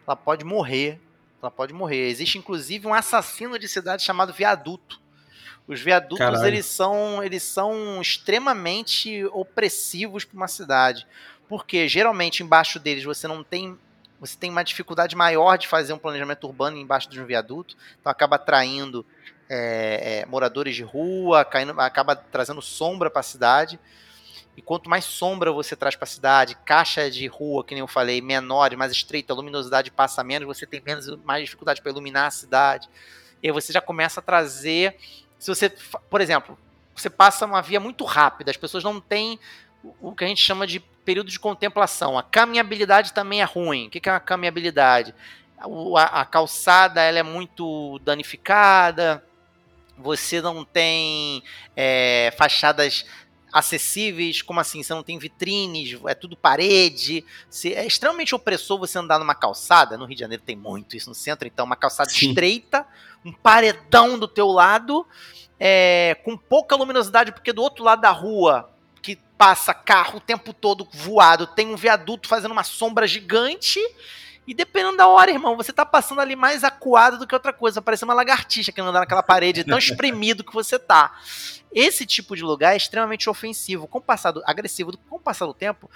[0.07, 0.99] ela pode morrer
[1.41, 2.09] ela pode morrer.
[2.09, 5.01] Existe inclusive um assassino de cidade chamado Viaduto.
[5.69, 11.07] Os viadutos eles são, eles são extremamente opressivos para uma cidade,
[11.47, 13.79] porque geralmente embaixo deles você não tem
[14.19, 18.11] você tem uma dificuldade maior de fazer um planejamento urbano embaixo de um viaduto, então
[18.11, 19.07] acaba atraindo
[19.49, 23.79] é, é, moradores de rua, caindo, acaba trazendo sombra para a cidade.
[24.59, 27.87] E quanto mais sombra você traz para a cidade, caixa de rua, que nem eu
[27.87, 32.27] falei, menor, mais estreita, a luminosidade passa menos, você tem menos mais dificuldade para iluminar
[32.27, 32.89] a cidade.
[33.41, 34.97] E aí você já começa a trazer.
[35.39, 35.71] Se você,
[36.11, 36.59] por exemplo,
[36.93, 39.39] você passa uma via muito rápida, as pessoas não têm
[40.01, 42.19] o que a gente chama de período de contemplação.
[42.19, 43.87] A caminhabilidade também é ruim.
[43.87, 45.15] O que é a caminhabilidade?
[45.57, 49.25] A, a calçada ela é muito danificada,
[49.97, 51.45] você não tem
[51.77, 53.07] é, fachadas
[53.53, 54.83] acessíveis, como assim?
[54.83, 57.25] Você não tem vitrines, é tudo parede.
[57.49, 59.97] Você, é extremamente opressor você andar numa calçada.
[59.97, 62.29] No Rio de Janeiro tem muito isso no centro, então uma calçada Sim.
[62.29, 62.87] estreita,
[63.25, 65.07] um paredão do teu lado,
[65.59, 68.71] é, com pouca luminosidade, porque do outro lado da rua,
[69.03, 73.81] que passa carro o tempo todo voado, tem um viaduto fazendo uma sombra gigante.
[74.49, 77.83] E dependendo da hora, irmão, você tá passando ali mais acuado do que outra coisa,
[77.83, 81.15] parecendo uma lagartixa que andar naquela parede, tão espremido que você tá.
[81.71, 85.45] Esse tipo de lugar é extremamente ofensivo, com o passar do, agressivo, com o passar
[85.45, 85.91] do tempo,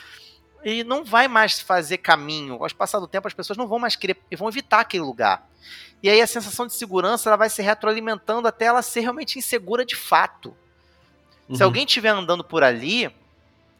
[0.63, 2.63] ele não vai mais fazer caminho.
[2.63, 5.49] Ao passar do tempo, as pessoas não vão mais querer, vão evitar aquele lugar.
[6.03, 9.83] E aí a sensação de segurança ela vai se retroalimentando até ela ser realmente insegura
[9.83, 10.55] de fato.
[11.49, 11.57] Uhum.
[11.57, 13.11] Se alguém estiver andando por ali,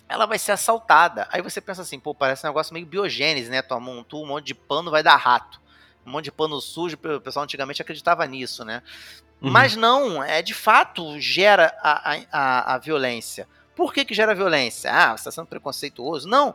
[0.09, 1.27] ela vai ser assaltada.
[1.31, 3.63] Aí você pensa assim, pô, parece um negócio meio biogênese, né?
[3.71, 5.61] Um, um monte de pano, vai dar rato.
[6.05, 8.83] Um monte de pano sujo, o pessoal antigamente acreditava nisso, né?
[9.41, 9.51] Uhum.
[9.51, 13.49] Mas não, é de fato gera a, a, a violência.
[13.75, 14.91] Por que, que gera violência?
[14.93, 16.29] Ah, você está sendo preconceituoso?
[16.29, 16.55] Não.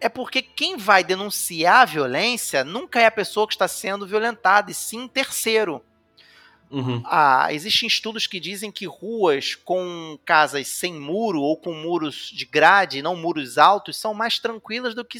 [0.00, 4.70] É porque quem vai denunciar a violência nunca é a pessoa que está sendo violentada,
[4.70, 5.84] e sim terceiro.
[6.72, 7.02] Uhum.
[7.04, 12.46] Ah, existem estudos que dizem que ruas com casas sem muro ou com muros de
[12.46, 15.18] grade, não muros altos, são mais tranquilas do que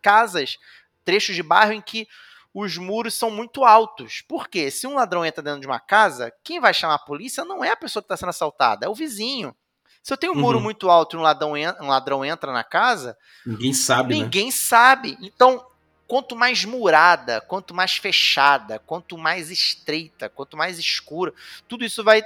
[0.00, 0.58] casas,
[1.04, 2.06] trechos de bairro em que
[2.54, 4.22] os muros são muito altos.
[4.22, 4.70] Por quê?
[4.70, 7.70] Se um ladrão entra dentro de uma casa, quem vai chamar a polícia não é
[7.70, 9.54] a pessoa que está sendo assaltada, é o vizinho.
[10.02, 10.42] Se eu tenho um uhum.
[10.42, 14.14] muro muito alto e um ladrão, um ladrão entra na casa, ninguém sabe.
[14.14, 14.22] Né?
[14.22, 14.52] Ninguém né?
[14.52, 15.18] sabe.
[15.20, 15.66] Então,
[16.06, 21.32] quanto mais murada, quanto mais fechada, quanto mais estreita, quanto mais escura,
[21.68, 22.22] tudo isso vai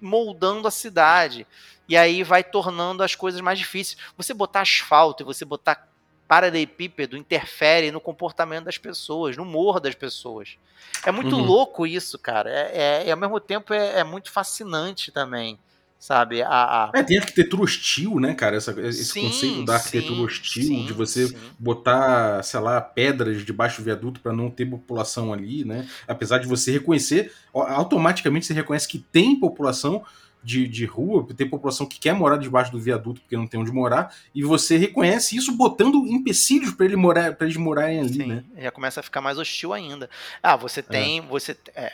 [0.00, 1.46] moldando a cidade.
[1.88, 3.98] E aí vai tornando as coisas mais difíceis.
[4.16, 5.88] Você botar asfalto e você botar
[6.28, 10.58] paralelepípedo interfere no comportamento das pessoas, no humor das pessoas.
[11.04, 11.42] É muito uhum.
[11.42, 12.50] louco isso, cara.
[12.50, 15.58] É, é, e ao mesmo tempo é, é muito fascinante também
[15.98, 16.42] sabe?
[16.42, 16.90] A, a...
[16.94, 18.56] É, tem arquitetura hostil, né, cara?
[18.56, 23.44] Essa, esse sim, conceito da arquitetura sim, hostil, sim, de você botar, sei lá, pedras
[23.44, 25.88] debaixo do viaduto para não ter população ali, né?
[26.06, 30.04] Apesar de você reconhecer, automaticamente você reconhece que tem população
[30.42, 33.72] de, de rua, tem população que quer morar debaixo do viaduto porque não tem onde
[33.72, 38.44] morar, e você reconhece isso botando empecilhos para ele morar, para eles morarem ali, né?
[38.56, 40.08] Já começa a ficar mais hostil ainda.
[40.40, 40.82] Ah, você é.
[40.84, 41.22] tem, é.
[41.22, 41.92] você é,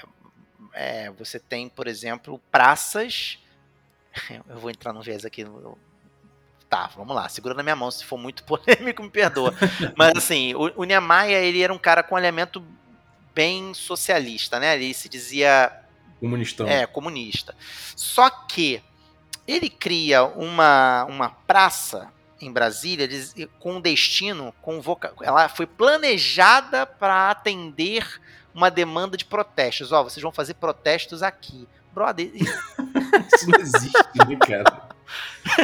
[0.75, 3.39] é, você tem, por exemplo, praças
[4.49, 5.47] Eu vou entrar no viés aqui.
[6.69, 7.29] Tá, vamos lá.
[7.29, 7.91] Segura na minha mão.
[7.91, 9.55] Se for muito polêmico, me perdoa.
[9.97, 12.65] Mas assim, o, o Niemeyer, ele era um cara com um elemento
[13.35, 14.75] bem socialista, né?
[14.75, 15.73] Ele se dizia.
[16.21, 16.67] Comunistão.
[16.67, 17.55] É, comunista.
[17.97, 18.83] Só que
[19.47, 23.09] ele cria uma, uma praça em Brasília
[23.59, 25.13] com destino, com voca...
[25.23, 28.21] ela foi planejada para atender
[28.55, 29.93] uma demanda de protestos.
[29.93, 31.69] Ó, vocês vão fazer protestos aqui.
[31.95, 32.31] Brother.
[32.35, 34.89] Isso não existe, né, cara?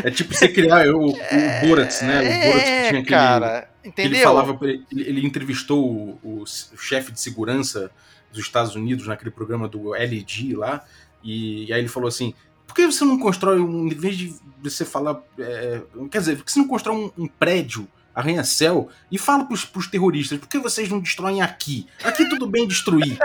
[0.04, 1.62] É tipo você criar o, o é, né?
[1.62, 4.12] O Borat que tinha aquele, cara, entendeu?
[4.12, 7.90] Ele falava, ele, ele entrevistou o, o, o, chefe de segurança
[8.30, 10.84] dos Estados Unidos naquele programa do LG lá,
[11.24, 12.34] e, e aí ele falou assim:
[12.66, 16.44] por que você não constrói um, em vez de você falar, é, quer dizer, por
[16.44, 20.58] que você não constrói um, um prédio arranha-céu e fala pros, pros terroristas, por que
[20.58, 21.86] vocês não destroem aqui?
[22.04, 23.18] Aqui tudo bem destruir.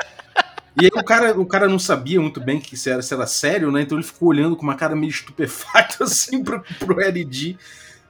[0.82, 3.26] E aí o cara, o cara não sabia muito bem que se era, se era
[3.26, 3.82] sério, né?
[3.82, 7.58] Então ele ficou olhando com uma cara meio estupefato assim pro, pro LD.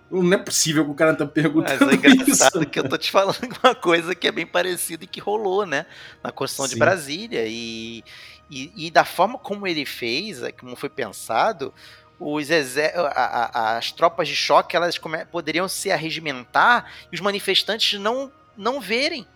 [0.09, 2.69] Não é possível que o cara tá perguntando Mas é engraçado isso.
[2.69, 5.85] que eu tô te falando uma coisa que é bem parecida e que rolou, né?
[6.23, 7.45] Na Constituição de Brasília.
[7.47, 8.03] E,
[8.49, 11.73] e, e, da forma como ele fez, é, como foi pensado,
[12.19, 14.99] os a, a, as tropas de choque elas
[15.31, 19.27] poderiam se arregimentar e os manifestantes não, não verem.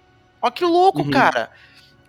[0.41, 1.11] Olha que louco, uhum.
[1.11, 1.51] cara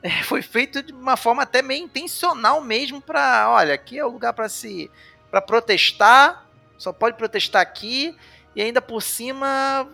[0.03, 4.11] é, foi feito de uma forma até meio intencional mesmo para, olha, aqui é o
[4.11, 4.91] lugar para se
[5.31, 6.45] para protestar,
[6.77, 8.17] só pode protestar aqui
[8.57, 9.87] e ainda por cima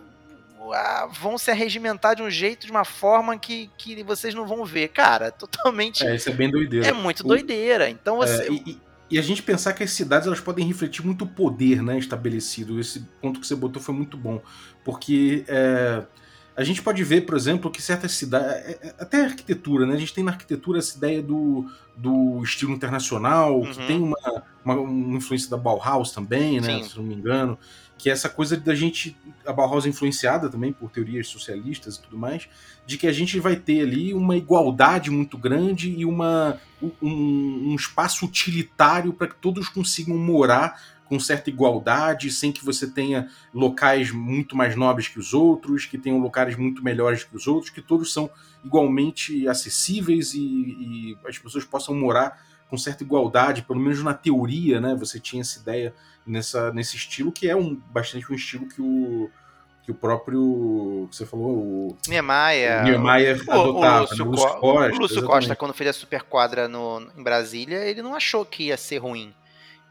[0.73, 4.65] ah, vão se arregimentar de um jeito, de uma forma que, que vocês não vão
[4.65, 4.87] ver.
[4.87, 6.05] Cara, totalmente.
[6.05, 6.87] É, isso é bem doideira.
[6.87, 7.27] É muito o...
[7.27, 7.89] doideira.
[7.89, 8.43] Então é, você.
[8.43, 11.99] É, e, e, a gente pensar que as cidades elas podem refletir muito poder né,
[11.99, 12.79] estabelecido.
[12.79, 14.41] Esse ponto que você botou foi muito bom.
[14.83, 15.43] Porque.
[15.47, 16.03] É
[16.57, 18.47] a gente pode ver, por exemplo, que certas cidades.
[18.47, 19.93] É, é, até a arquitetura, né?
[19.93, 23.71] A gente tem na arquitetura essa ideia do, do estilo internacional, uhum.
[23.71, 26.79] que tem uma, uma, uma, influência da Bauhaus também, né?
[26.79, 26.89] Sim.
[26.89, 27.59] Se não me engano.
[27.95, 29.15] Que é essa coisa da gente.
[29.45, 32.49] A Bauhaus é influenciada também por teorias socialistas e tudo mais,
[32.87, 37.75] de que a gente vai ter ali uma igualdade muito grande e uma, um, um
[37.75, 44.11] espaço utilitário para que todos consigam morar com certa igualdade, sem que você tenha locais
[44.11, 47.81] muito mais nobres que os outros, que tenham locais muito melhores que os outros, que
[47.81, 48.29] todos são
[48.63, 54.81] igualmente acessíveis e, e as pessoas possam morar com certa igualdade, pelo menos na teoria,
[54.81, 54.93] né?
[54.95, 55.93] Você tinha essa ideia
[56.25, 59.29] nessa, nesse estilo, que é um bastante um estilo que o
[59.87, 61.07] que o próprio.
[61.09, 61.97] Você falou, o.
[62.09, 62.81] Niemeyer.
[62.81, 63.99] O Niemeyer o, adotava.
[63.99, 64.31] O Lúcio, né?
[64.31, 64.93] Lúcio Costa.
[64.93, 68.75] O Lúcio Costa, quando fez a Superquadra no, em Brasília, ele não achou que ia
[68.75, 69.33] ser ruim.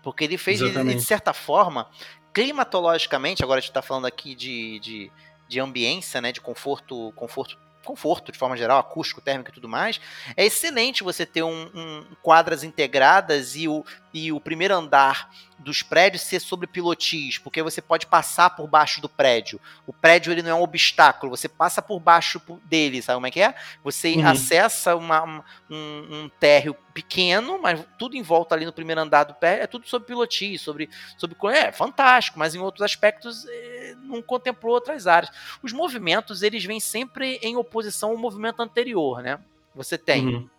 [0.06, 1.90] Porque ele fez, ele, de certa forma,
[2.32, 5.12] climatologicamente, agora a gente está falando aqui de, de,
[5.48, 10.00] de ambiência, né, de conforto, conforto conforto de forma geral, acústico, térmico e tudo mais,
[10.36, 13.84] é excelente você ter um, um quadras integradas e o,
[14.16, 18.98] e o primeiro andar dos prédios ser sobre pilotis, porque você pode passar por baixo
[18.98, 19.60] do prédio.
[19.86, 23.30] O prédio ele não é um obstáculo, você passa por baixo dele, sabe como é
[23.30, 23.54] que é?
[23.84, 24.26] Você uhum.
[24.26, 25.74] acessa uma, um,
[26.10, 29.86] um térreo pequeno, mas tudo em volta ali no primeiro andar do prédio é tudo
[29.86, 30.88] sobre pilotis, sobre,
[31.18, 35.30] sobre é fantástico, mas em outros aspectos é, não contemplou outras áreas.
[35.62, 39.38] Os movimentos eles vêm sempre em oposição ao movimento anterior, né?
[39.74, 40.50] Você tem uhum.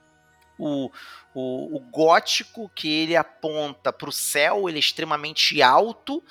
[0.57, 0.91] O,
[1.33, 6.23] o, o gótico que ele aponta para o céu, ele é extremamente alto,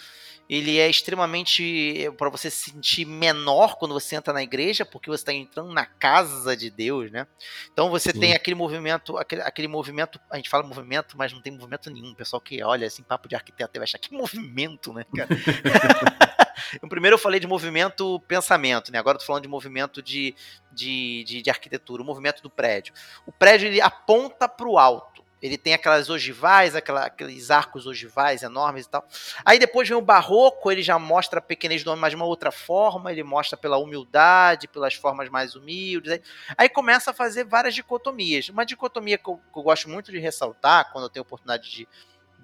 [0.48, 5.22] ele é extremamente para você se sentir menor quando você entra na igreja, porque você
[5.22, 7.26] está entrando na casa de Deus, né?
[7.72, 8.20] Então você Sim.
[8.20, 12.12] tem aquele movimento, aquele, aquele movimento, a gente fala movimento, mas não tem movimento nenhum.
[12.12, 15.28] O pessoal que olha assim, papo de arquiteto, vai achar que movimento, né, cara?
[16.88, 18.98] primeiro eu falei de movimento pensamento, né?
[18.98, 20.34] Agora eu tô falando de movimento de,
[20.72, 22.94] de, de, de arquitetura, o movimento do prédio.
[23.26, 25.16] O prédio ele aponta para o alto.
[25.40, 29.06] Ele tem aquelas ogivais, aquela, aqueles arcos ogivais enormes e tal.
[29.44, 32.24] Aí depois vem o barroco, ele já mostra a pequenez do homem, mas de uma
[32.24, 36.12] outra forma, ele mostra pela humildade, pelas formas mais humildes.
[36.12, 36.22] Aí,
[36.56, 38.48] aí começa a fazer várias dicotomias.
[38.48, 41.88] Uma dicotomia que eu, que eu gosto muito de ressaltar, quando eu tenho oportunidade de,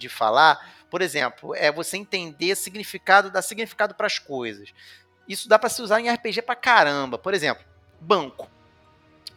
[0.03, 4.75] de falar, por exemplo, é você entender significado, dar significado para as coisas.
[5.27, 7.17] Isso dá para se usar em RPG para caramba.
[7.17, 7.65] Por exemplo,
[8.01, 8.51] banco.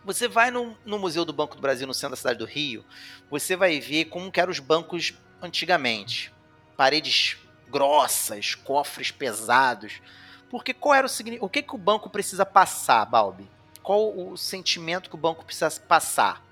[0.04, 2.86] Você vai no, no, Museu do Banco do Brasil, no centro da cidade do Rio,
[3.30, 6.32] você vai ver como eram os bancos antigamente.
[6.78, 7.38] Paredes
[7.70, 10.02] grossas, cofres pesados.
[10.50, 13.50] Porque qual era o O que, que o banco precisa passar, Balbi?
[13.82, 16.45] Qual o sentimento que o banco precisa passar?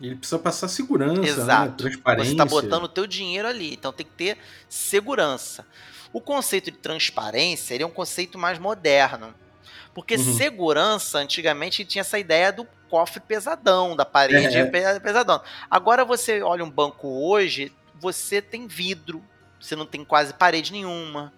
[0.00, 1.28] Ele precisa passar segurança, né?
[1.28, 1.70] Exato.
[1.70, 1.74] Né?
[1.76, 2.24] transparência.
[2.24, 4.38] Você está botando o teu dinheiro ali, então tem que ter
[4.68, 5.66] segurança.
[6.12, 9.34] O conceito de transparência ele é um conceito mais moderno.
[9.94, 10.36] Porque uhum.
[10.36, 14.64] segurança, antigamente, tinha essa ideia do cofre pesadão, da parede é.
[15.00, 15.42] pesadão.
[15.70, 19.22] Agora você olha um banco hoje, você tem vidro,
[19.60, 21.32] você não tem quase parede nenhuma.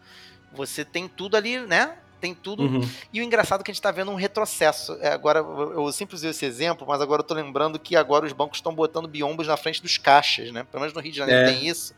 [0.52, 1.96] Você tem tudo ali, né?
[2.22, 2.62] Tem tudo.
[2.62, 2.88] Uhum.
[3.12, 4.96] E o engraçado é que a gente está vendo um retrocesso.
[5.00, 8.32] É, agora, eu sempre usei esse exemplo, mas agora eu tô lembrando que agora os
[8.32, 10.64] bancos estão botando biombos na frente dos caixas, né?
[10.70, 11.52] Pelo menos no Rio de Janeiro é.
[11.52, 11.92] tem isso.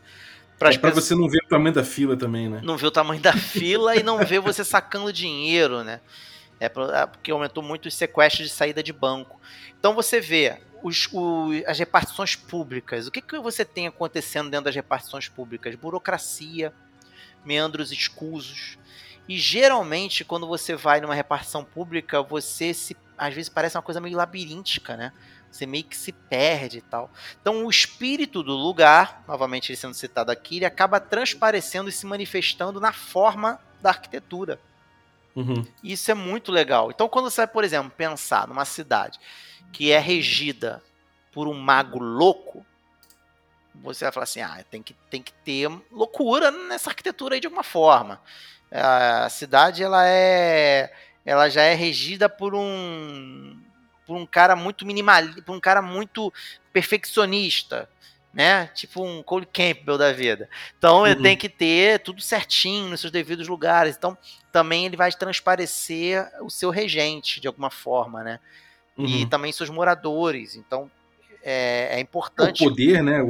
[0.57, 1.05] Pra, é pra pessoas...
[1.05, 2.59] você não ver o tamanho da fila também, né?
[2.63, 6.01] Não ver o tamanho da fila e não ver você sacando dinheiro, né?
[6.59, 9.39] É, é porque aumentou muito os sequestros de saída de banco.
[9.77, 11.07] Então você vê os,
[11.67, 13.05] as repartições públicas.
[13.05, 15.75] O que, que você tem acontecendo dentro das repartições públicas?
[15.75, 16.73] Burocracia,
[17.45, 18.79] meandros escusos.
[19.27, 22.95] E geralmente, quando você vai numa repartição pública, você se.
[23.17, 25.11] Às vezes parece uma coisa meio labiríntica, né?
[25.49, 27.09] Você meio que se perde e tal.
[27.41, 32.05] Então, o espírito do lugar, novamente ele sendo citado aqui, ele acaba transparecendo e se
[32.05, 34.59] manifestando na forma da arquitetura.
[35.35, 35.65] Uhum.
[35.83, 36.91] Isso é muito legal.
[36.91, 39.19] Então, quando você vai, por exemplo, pensar numa cidade
[39.71, 40.83] que é regida
[41.31, 42.65] por um mago louco,
[43.75, 47.47] você vai falar assim: ah, tem que, tem que ter loucura nessa arquitetura aí de
[47.47, 48.21] alguma forma.
[48.81, 50.91] A cidade ela é,
[51.25, 53.59] ela já é regida por um,
[54.05, 56.33] por um cara muito minimalista, por um cara muito
[56.73, 57.87] perfeccionista
[58.35, 58.67] né?
[58.73, 60.49] Tipo um Cole Campbell da vida.
[60.77, 61.07] Então uhum.
[61.07, 63.95] ele tem que ter tudo certinho nos seus devidos lugares.
[63.97, 64.17] Então
[64.51, 68.39] também ele vai transparecer o seu regente de alguma forma, né?
[68.97, 69.05] Uhum.
[69.05, 70.57] E também seus moradores.
[70.57, 70.91] Então
[71.41, 72.65] é, é, importante.
[72.65, 73.21] O poder, né?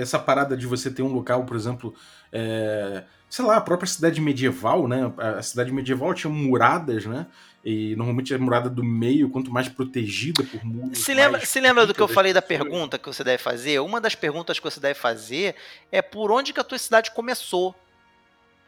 [0.00, 1.92] Essa parada de você ter um local, por exemplo,
[2.30, 3.02] é,
[3.32, 5.10] sei lá, a própria cidade medieval, né?
[5.16, 7.26] A cidade medieval tinha muradas, né?
[7.64, 10.98] E normalmente a murada do meio, quanto mais protegida por muros.
[10.98, 13.80] Se lembra, se lembra do que eu falei da pergunta que você deve fazer?
[13.80, 15.54] Uma das perguntas que você deve fazer
[15.90, 17.74] é por onde que a tua cidade começou.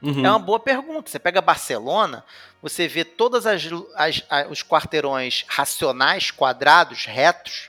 [0.01, 0.25] Uhum.
[0.25, 1.11] É uma boa pergunta.
[1.11, 2.25] Você pega Barcelona,
[2.63, 7.69] você vê todas as, as, as os quarteirões racionais, quadrados, retos.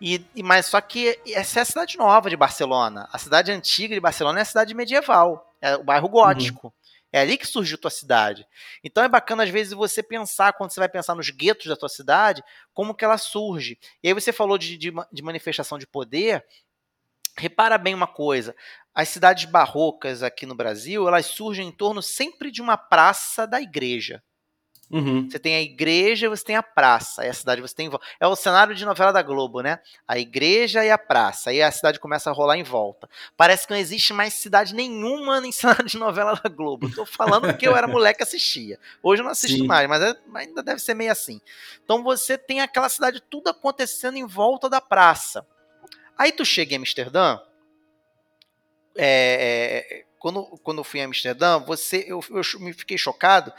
[0.00, 3.08] E, e, mas só que essa é a cidade nova de Barcelona.
[3.12, 6.66] A cidade antiga de Barcelona é a cidade medieval, é o bairro gótico.
[6.66, 6.72] Uhum.
[7.10, 8.46] É ali que surgiu tua cidade.
[8.82, 11.88] Então é bacana às vezes você pensar, quando você vai pensar nos guetos da tua
[11.88, 12.42] cidade,
[12.72, 13.78] como que ela surge.
[14.02, 16.44] E aí você falou de, de, de manifestação de poder.
[17.36, 18.54] Repara bem uma coisa,
[18.94, 23.60] as cidades barrocas aqui no Brasil, elas surgem em torno sempre de uma praça da
[23.60, 24.22] igreja.
[24.94, 25.28] Uhum.
[25.28, 27.22] Você tem a igreja, você tem a praça.
[27.22, 27.90] Aí a cidade você tem
[28.20, 29.80] é o cenário de novela da Globo, né?
[30.06, 31.50] A igreja e a praça.
[31.50, 33.10] Aí a cidade começa a rolar em volta.
[33.36, 36.88] Parece que não existe mais cidade nenhuma em cenário de novela da Globo.
[36.94, 38.78] Tô falando porque eu era moleque e assistia.
[39.02, 39.66] Hoje eu não assisto Sim.
[39.66, 41.40] mais, mas é, ainda deve ser meio assim.
[41.82, 45.44] Então você tem aquela cidade tudo acontecendo em volta da praça.
[46.16, 47.40] Aí tu chega em Amsterdã,
[48.96, 53.52] é, é, quando, quando eu fui em Amsterdã, você, eu, eu me fiquei chocado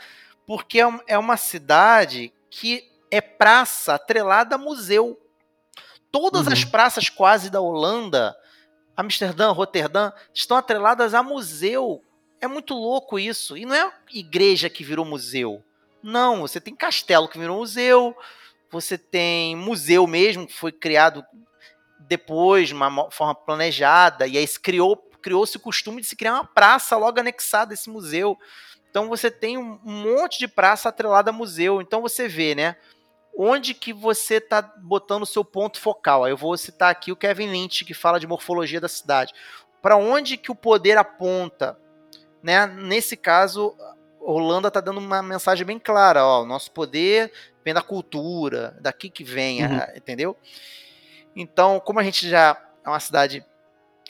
[0.46, 5.20] porque é, é uma cidade que é praça atrelada a museu.
[6.10, 6.52] Todas Uhum.
[6.52, 8.36] as praças quase da Holanda,
[8.96, 12.02] Amsterdã, Roterdã, estão atreladas a museu.
[12.40, 13.56] É muito louco isso.
[13.56, 15.62] E não é igreja que virou museu.
[16.02, 18.16] Não, você tem castelo que virou museu,
[18.70, 21.24] você tem museu mesmo, que foi criado
[21.98, 26.34] depois, de uma forma planejada, e aí se criou, criou-se o costume de se criar
[26.34, 28.38] uma praça logo anexada a esse museu.
[28.96, 31.82] Então você tem um monte de praça atrelada a museu.
[31.82, 32.76] Então você vê, né?
[33.36, 36.24] Onde que você está botando o seu ponto focal?
[36.24, 39.34] Aí eu vou citar aqui o Kevin Lynch, que fala de morfologia da cidade.
[39.82, 41.78] Para onde que o poder aponta?
[42.42, 42.66] Né?
[42.66, 43.76] Nesse caso,
[44.18, 46.24] Holanda está dando uma mensagem bem clara.
[46.24, 47.30] Ó, o nosso poder
[47.62, 49.76] vem da cultura, daqui que vem, Uhum.
[49.78, 50.34] a- entendeu?
[51.36, 53.44] Então, como a gente já é uma cidade,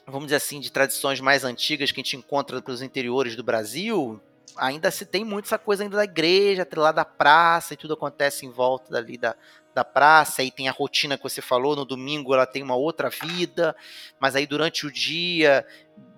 [0.07, 4.22] vamos dizer assim, de tradições mais antigas que a gente encontra pelos interiores do Brasil,
[4.57, 8.46] ainda se tem muito essa coisa ainda da igreja, atrelada à praça, e tudo acontece
[8.46, 9.34] em volta dali da,
[9.74, 13.11] da praça, aí tem a rotina que você falou, no domingo ela tem uma outra
[13.11, 13.76] vida,
[14.18, 15.66] mas aí durante o dia,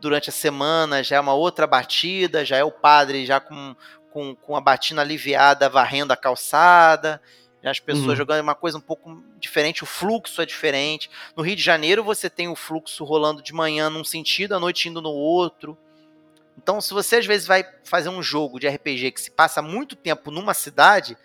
[0.01, 3.74] durante a semana já é uma outra batida, já é o padre já com,
[4.11, 7.20] com, com a batina aliviada varrendo a calçada,
[7.61, 8.14] já as pessoas Uhum.
[8.16, 11.11] jogando uma coisa um pouco diferente, o fluxo é diferente.
[11.36, 14.89] No Rio de Janeiro você tem o fluxo rolando de manhã num sentido, à noite
[14.89, 15.76] indo no outro.
[16.61, 19.95] Então, se você às vezes vai fazer um jogo de RPG que se passa muito
[19.95, 21.17] tempo numa cidade,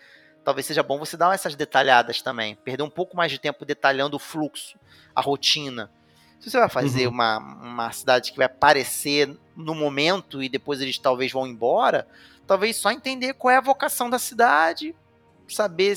[0.44, 2.54] talvez seja bom você dar essas detalhadas também.
[2.54, 4.78] Perder um pouco mais de tempo detalhando o fluxo,
[5.14, 5.90] a rotina.
[6.38, 7.14] Se você vai fazer Uhum.
[7.14, 12.06] uma, uma cidade que vai aparecer no momento e depois eles talvez vão embora,
[12.46, 14.94] talvez só entender qual é a vocação da cidade,
[15.48, 15.96] saber,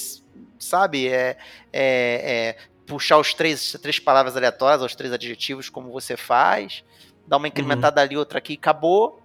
[0.58, 1.38] sabe, é,
[1.72, 2.58] é, é,
[2.88, 6.84] puxar os três, três palavras aleatórias, os três adjetivos, como você faz,
[7.28, 9.22] dar uma incrementada ali, outra aqui, acabou.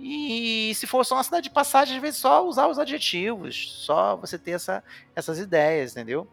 [0.00, 4.16] E se for só uma cidade de passagem, às vezes só usar os adjetivos, só
[4.16, 4.82] você ter essa,
[5.14, 6.26] essas ideias, entendeu?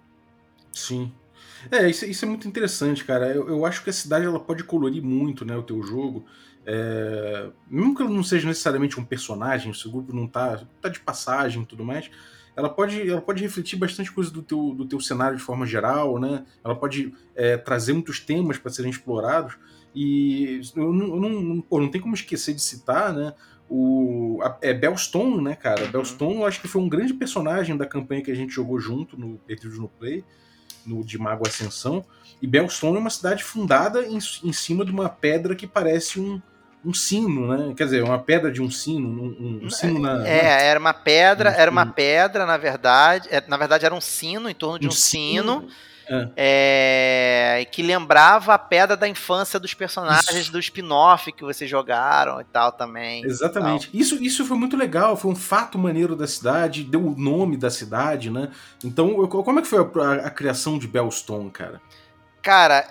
[0.71, 1.11] Sim.
[1.71, 3.27] É, isso, isso é muito interessante, cara.
[3.27, 6.25] Eu, eu acho que a cidade ela pode colorir muito né, o teu jogo.
[6.65, 10.89] É, mesmo que ela não seja necessariamente um personagem, se o grupo não tá, tá
[10.89, 12.09] de passagem e tudo mais,
[12.55, 16.19] ela pode, ela pode refletir bastante coisa do teu, do teu cenário de forma geral,
[16.19, 16.45] né?
[16.63, 19.57] Ela pode é, trazer muitos temas para serem explorados.
[19.93, 23.33] E eu não, eu não, pô, não tem como esquecer de citar, né?
[23.69, 25.85] O, a, é Bellstone, né, cara?
[25.85, 25.91] Uhum.
[25.91, 29.17] Bellstone eu acho que foi um grande personagem da campanha que a gente jogou junto
[29.19, 30.23] no Perdidos no Play
[30.85, 32.05] no de Mago Ascensão.
[32.41, 36.39] E Bellstone é uma cidade fundada em, em cima de uma pedra que parece um,
[36.85, 37.73] um sino, né?
[37.75, 40.19] Quer dizer, uma pedra de um sino, um, um sino na.
[40.19, 41.93] na- É, era uma pedra, Um era uma sino.
[41.95, 43.27] pedra, na verdade.
[43.31, 45.67] é, na verdade, era um sino, em torno de um, sino,
[46.35, 50.51] é, que lembrava a pedra da infância dos personagens Isso.
[50.51, 53.23] do spin-off que vocês jogaram e tal também.
[53.25, 53.89] Exatamente.
[53.93, 57.69] Isso, isso foi muito legal, foi um fato maneiro da cidade, deu o nome da
[57.69, 58.51] cidade, né?
[58.83, 61.81] Então, eu- como é que foi a, a- a criação de Bellstone, cara?
[62.41, 62.87] Cara,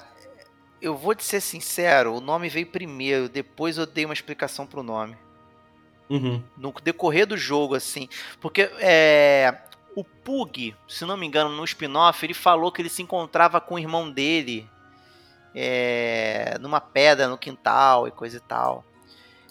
[0.83, 4.83] eu vou te ser sincero, o nome veio primeiro, depois eu dei uma explicação pro
[4.83, 5.17] nome.
[6.11, 6.43] Uhum.
[6.59, 8.11] no decorrer do jogo, assim.
[8.39, 9.55] Porque é,
[9.95, 13.75] o Pug, se não me engano, no spin-off, ele falou que ele se encontrava com
[13.75, 14.69] o irmão dele
[15.55, 18.85] é, numa pedra no quintal e coisa e tal.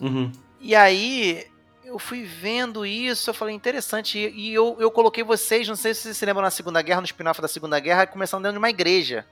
[0.01, 0.31] Uhum.
[0.59, 1.47] E aí
[1.85, 4.17] eu fui vendo isso, eu falei, interessante.
[4.17, 7.01] E, e eu, eu coloquei vocês, não sei se vocês se lembram na Segunda Guerra,
[7.01, 9.25] no spin-off da Segunda Guerra, começando dentro de uma igreja.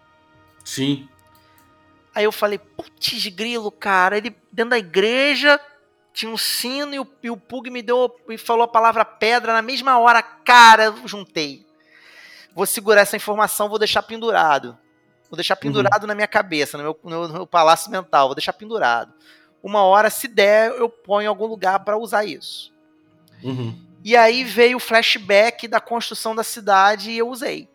[0.63, 1.09] Sim.
[2.13, 5.59] Aí eu falei, putz, grilo, cara, ele dentro da igreja
[6.13, 9.53] tinha um sino e o, e o Pug me deu e falou a palavra pedra
[9.53, 11.65] na mesma hora, cara, eu juntei.
[12.53, 14.77] Vou segurar essa informação, vou deixar pendurado.
[15.29, 19.13] Vou deixar pendurado na minha cabeça, no meu, no meu palácio mental, vou deixar pendurado.
[19.63, 22.73] Uma hora, se der, eu ponho em algum lugar para usar isso.
[23.41, 23.79] Uhum.
[24.03, 27.69] E aí veio o flashback da construção da cidade e eu usei.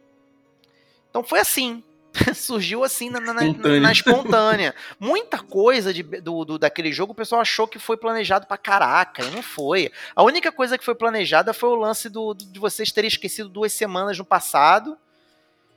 [1.09, 1.83] Então foi assim.
[2.35, 3.43] Surgiu assim na, na- na-
[3.81, 4.75] na espontânea.
[4.99, 9.25] Muita coisa de- do, do- daquele jogo o pessoal achou que foi planejado pra caraca,
[9.25, 9.91] e não foi.
[10.15, 13.49] A única coisa que foi planejada foi o lance do, do- de vocês terem esquecido
[13.49, 14.97] duas semanas no passado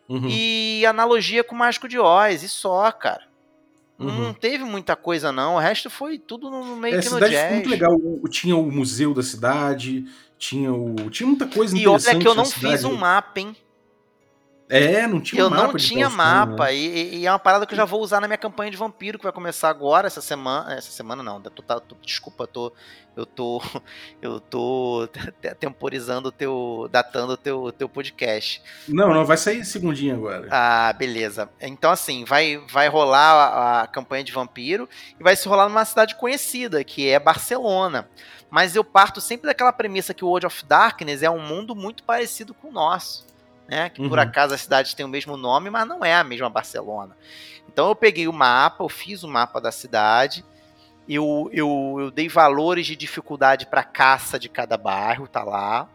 [0.07, 0.27] Uhum.
[0.29, 3.27] e analogia com o Mágico de Oz, e só, cara.
[3.99, 4.07] Uhum.
[4.27, 5.55] Não teve muita coisa, não.
[5.55, 7.31] O resto foi tudo no meio É, que no jazz.
[7.35, 7.91] ficou muito legal.
[8.29, 10.05] Tinha o museu da cidade,
[10.37, 10.95] tinha o.
[11.09, 13.55] Tinha muita coisa E olha interessante que eu não fiz um mapa, hein?
[14.71, 16.65] É, não tinha eu mapa não de tinha mapa.
[16.65, 16.75] né?
[16.75, 19.17] E, e é uma parada que eu já vou usar na minha campanha de vampiro,
[19.17, 20.75] que vai começar agora, essa semana.
[20.75, 22.73] Essa semana não, eu tô- tá- tô- desculpa, eu tô.
[23.17, 23.61] Eu tô.
[24.21, 25.07] Eu tô
[25.41, 26.87] te- temporizando o teu.
[26.91, 28.61] datando o teu, teu podcast.
[28.87, 30.47] Não, não, vai sair segundinho agora.
[30.51, 31.49] Ah, beleza.
[31.59, 34.87] Então, assim, vai, vai rolar a, a campanha de vampiro
[35.19, 38.07] e vai se rolar numa cidade conhecida, que é Barcelona.
[38.49, 42.03] Mas eu parto sempre daquela premissa que o World of Darkness é um mundo muito
[42.03, 43.25] parecido com o nosso.
[43.69, 43.89] Né?
[43.89, 44.23] Que por Uhum.
[44.23, 47.15] acaso as cidades têm o mesmo nome, mas não é a mesma Barcelona.
[47.71, 50.43] Então eu peguei o mapa, eu fiz o mapa da cidade,
[51.07, 55.87] eu, eu, eu dei valores de dificuldade para caça de cada bairro, tá lá.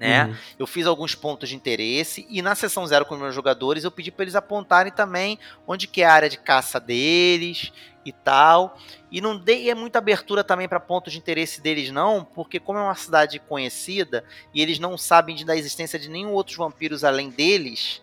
[0.00, 0.24] Né?
[0.24, 0.34] Uhum.
[0.60, 3.90] Eu fiz alguns pontos de interesse e na sessão zero com os meus jogadores eu
[3.90, 7.70] pedi para eles apontarem também onde que é a área de caça deles
[8.02, 8.78] e tal.
[9.12, 12.82] E não dei muita abertura também para pontos de interesse deles não, porque como é
[12.82, 14.24] uma cidade conhecida
[14.54, 18.00] e eles não sabem da existência de nenhum outros vampiros além deles,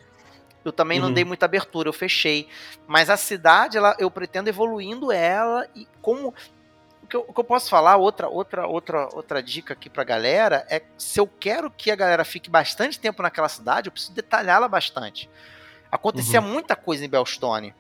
[0.63, 1.13] eu também não Uhum.
[1.15, 2.47] dei muita abertura, eu fechei.
[2.85, 6.31] Mas a cidade, ela, eu pretendo evoluindo ela e como
[7.07, 10.03] o que, eu, o que eu posso falar, outra, outra, outra, outra dica aqui pra
[10.03, 14.13] galera, é se eu quero que a galera fique bastante tempo naquela cidade, eu preciso
[14.13, 15.29] detalhá-la bastante.
[15.89, 17.73] Acontecia muita coisa em Belstone.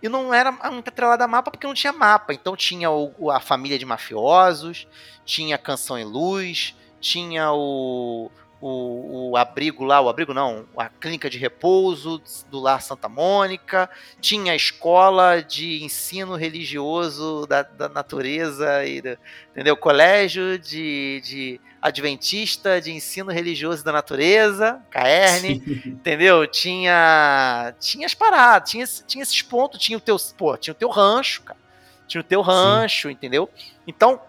[0.00, 2.32] E não era muito atrelada a mapa porque não tinha mapa.
[2.32, 4.86] Então tinha o- a família de mafiosos,
[5.24, 8.30] tinha Canção e Luz, tinha o,
[8.60, 13.88] o, o abrigo lá, o abrigo não, a clínica de repouso do Lar Santa Mônica,
[14.20, 19.18] tinha a escola de ensino religioso da, da natureza, e do-
[19.52, 19.76] entendeu?
[19.76, 25.82] Colégio de, de Adventista de ensino religioso da natureza, Caerne, Sim.
[25.86, 26.46] entendeu?
[26.46, 30.90] Tinha tinha as paradas, tinha, tinha esses pontos, tinha o teu, pô, tinha o teu
[30.90, 31.58] rancho, cara.
[32.06, 33.48] Tinha o teu rancho, entendeu?
[33.86, 34.20] Então,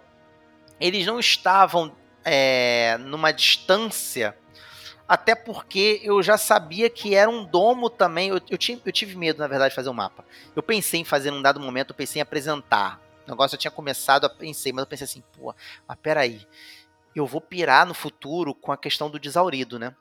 [0.80, 1.92] eles não estavam
[2.24, 4.38] é, numa distância,
[5.08, 8.30] até porque eu já sabia que era um domo também.
[8.30, 10.24] Eu, eu, tinha- eu tive medo, na verdade, de fazer o mapa.
[10.56, 13.00] Eu pensei em fazer num dado momento, eu pensei em apresentar.
[13.28, 15.54] O negócio eu tinha começado, eu pensei, mas eu pensei assim, pô,
[15.88, 16.46] mas peraí.
[17.16, 19.96] Eu vou pirar no futuro com a questão do desaurido, né?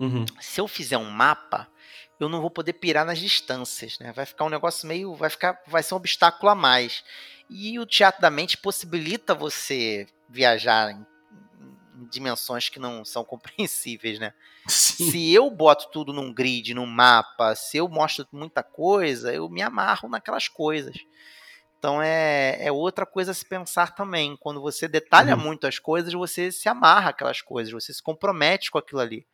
[0.00, 0.24] Uhum.
[0.40, 1.66] se eu fizer um mapa,
[2.20, 4.12] eu não vou poder pirar nas distâncias, né?
[4.12, 7.02] Vai ficar um negócio meio, vai ficar, vai ser um obstáculo a mais.
[7.50, 11.04] E o teatro da mente possibilita você viajar em
[12.10, 14.32] dimensões que não são compreensíveis, né?
[14.66, 15.10] Sim.
[15.10, 19.62] Se eu boto tudo num grid, num mapa, se eu mostro muita coisa, eu me
[19.62, 20.94] amarro naquelas coisas.
[21.78, 24.36] Então é, é outra coisa a se pensar também.
[24.40, 25.42] Quando você detalha Uhum.
[25.42, 29.24] muito as coisas, você se amarra aquelas coisas, você se compromete com aquilo ali.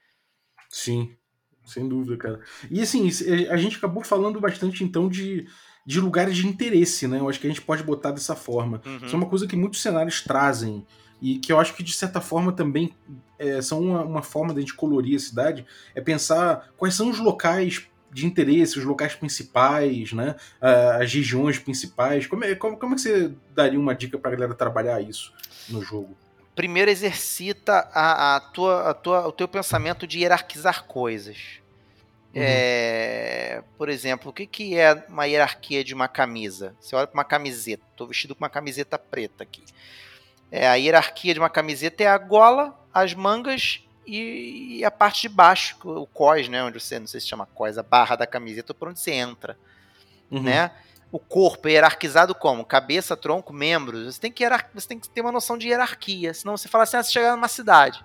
[0.70, 1.16] Sim,
[1.64, 2.40] sem dúvida, cara.
[2.70, 5.46] E assim, se- a gente acabou falando bastante então de,
[5.86, 7.18] de lugares de interesse, né?
[7.18, 8.82] Eu acho que a gente pode botar dessa forma.
[8.84, 8.96] Uhum.
[9.06, 10.86] Isso é uma coisa que muitos cenários trazem
[11.24, 12.94] e que eu acho que de certa forma também
[13.38, 15.64] é, são uma, uma forma de a gente colorir a cidade,
[15.94, 20.36] é pensar quais são os locais de interesse, os locais principais, né?
[20.60, 22.28] As regiões principais.
[22.28, 25.32] Como é, como, como é que você daria uma dica pra galera trabalhar isso
[25.68, 26.14] no jogo?
[26.54, 31.60] primeiro exercita a, a tua, a tua, o teu pensamento de hierarquizar coisas.
[32.34, 32.42] Uhum.
[32.42, 36.74] É, por exemplo, o que, que é uma hierarquia de uma camisa?
[36.80, 39.62] Você olha para uma camiseta, estou vestido com uma camiseta preta aqui.
[40.50, 45.22] É, a hierarquia de uma camiseta é a gola, as mangas e, e a parte
[45.22, 46.62] de baixo, o cós, né?
[46.62, 49.56] Onde você, não sei se chama cós, a barra da camiseta, por onde você entra
[50.30, 50.42] Uhum.
[50.42, 50.70] né?
[51.12, 52.64] O corpo é hierarquizado como?
[52.64, 54.14] Cabeça, tronco, membros.
[54.14, 56.34] Você tem que, hierar- você tem que ter uma noção de hierarquia.
[56.34, 58.04] Senão você fala assim, ah, você chegar numa cidade.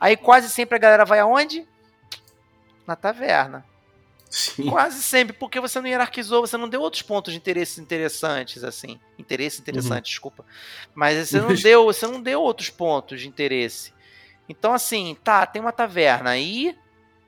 [0.00, 1.64] Aí quase sempre a galera vai aonde?
[2.86, 3.64] Na taverna.
[4.32, 4.64] Sim.
[4.70, 8.98] Quase sempre, porque você não hierarquizou, você não deu outros pontos de interesse interessantes, assim.
[9.18, 10.42] Interesse interessante, desculpa.
[10.94, 13.92] Mas você não deu, você não deu outros pontos de interesse.
[14.48, 16.74] Então, assim, tá, tem uma taverna aí,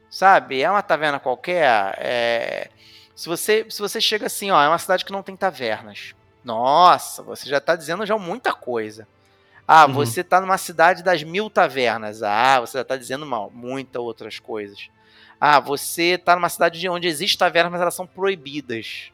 [0.08, 0.62] sabe?
[0.62, 1.94] É uma taverna qualquer.
[1.98, 2.70] é,
[3.14, 6.14] Se, você, se você chega assim, ó, é uma cidade que não tem tavernas.
[6.42, 9.06] Nossa, você já tá dizendo já muita coisa.
[9.68, 9.92] Ah, Uhum.
[9.92, 12.22] você tá numa cidade das mil tavernas.
[12.22, 14.88] Ah, você já tá dizendo mal, muitas outras coisas.
[15.46, 19.12] Ah, você tá numa cidade de onde existe tavernas, mas elas são proibidas.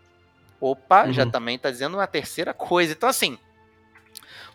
[0.61, 1.31] Opa, já Uhum.
[1.33, 2.93] também tá dizendo uma terceira coisa.
[2.93, 3.37] Então, assim,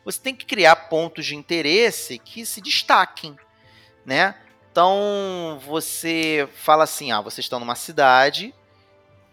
[0.05, 3.35] você tem que criar pontos de interesse que se destaquem,
[4.05, 4.35] né?
[4.71, 8.55] Então, você fala assim, ah, vocês estão numa cidade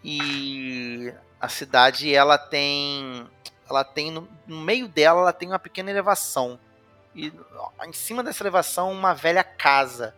[0.03, 3.25] e a cidade ela tem
[3.71, 6.59] ela tem no, no meio dela ela tem uma pequena elevação
[7.15, 7.33] e
[7.87, 10.13] em cima dessa elevação uma velha casa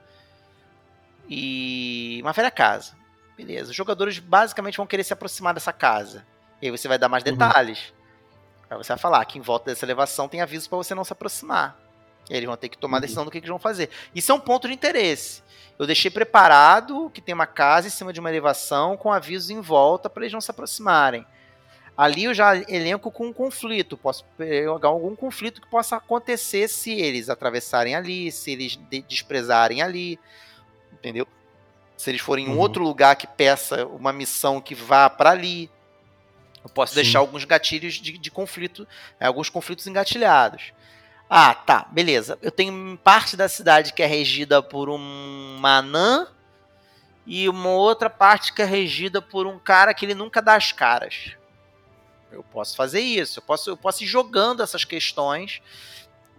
[1.28, 2.92] e uma velha casa
[3.36, 6.24] beleza os jogadores basicamente vão querer se aproximar dessa casa
[6.62, 7.32] e aí você vai dar mais Uhum.
[7.32, 7.92] detalhes
[8.70, 11.12] aí você vai falar que em volta dessa elevação tem avisos para você não se
[11.12, 11.78] aproximar
[12.30, 13.02] Eles vão ter que tomar a Uhum.
[13.02, 13.90] decisão do que, que eles vão fazer.
[14.14, 15.42] Isso é um ponto de interesse.
[15.78, 19.60] Eu deixei preparado que tem uma casa em cima de uma elevação com avisos em
[19.60, 21.26] volta para eles não se aproximarem.
[21.94, 23.98] Ali eu já elenco com um conflito.
[23.98, 29.82] Posso pegar algum conflito que possa acontecer se eles atravessarem ali, se eles de- desprezarem
[29.82, 30.18] ali.
[31.04, 31.28] Entendeu?
[31.98, 32.58] Se eles forem em um Uhum.
[32.60, 35.70] outro lugar que peça uma missão que vá para ali.
[36.64, 37.02] Eu posso Sim.
[37.02, 38.88] deixar alguns gatilhos de, de conflito,
[39.20, 40.72] é, alguns conflitos engatilhados.
[41.28, 42.38] Ah, tá, beleza.
[42.40, 46.26] Eu tenho parte da cidade que é regida por um anã
[47.26, 50.72] e uma outra parte que é regida por um cara que ele nunca dá as
[50.72, 51.32] caras.
[52.32, 55.60] Eu posso fazer isso, eu posso, eu posso ir jogando essas questões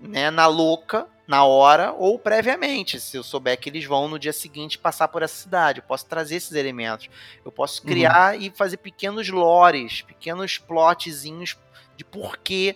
[0.01, 4.34] né, na louca, na hora, ou previamente, se eu souber que eles vão no dia
[4.34, 5.80] seguinte passar por essa cidade.
[5.80, 7.09] Eu posso trazer esses elementos.
[7.43, 7.88] Eu posso Uhum.
[7.88, 11.57] criar e fazer pequenos lores, pequenos plotzinhos
[11.97, 12.76] de porquê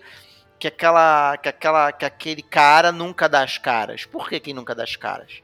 [0.58, 4.06] que aquela, que aquela, que aquele cara nunca dá as caras.
[4.06, 5.42] Por que, que nunca dá as caras?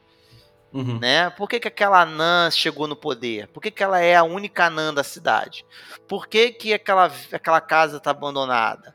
[0.74, 1.00] Uhum.
[1.00, 1.30] né?
[1.30, 3.48] Por que, que aquela anã chegou no poder?
[3.48, 5.66] Por que, que ela é a única anã da cidade?
[6.06, 8.94] Por que, que aquela, aquela casa tá abandonada?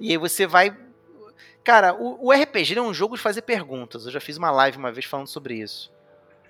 [0.00, 0.76] E aí você vai.
[1.66, 4.06] Cara, o, o RPG é um jogo de fazer perguntas.
[4.06, 5.92] Eu já fiz uma live uma vez falando sobre isso.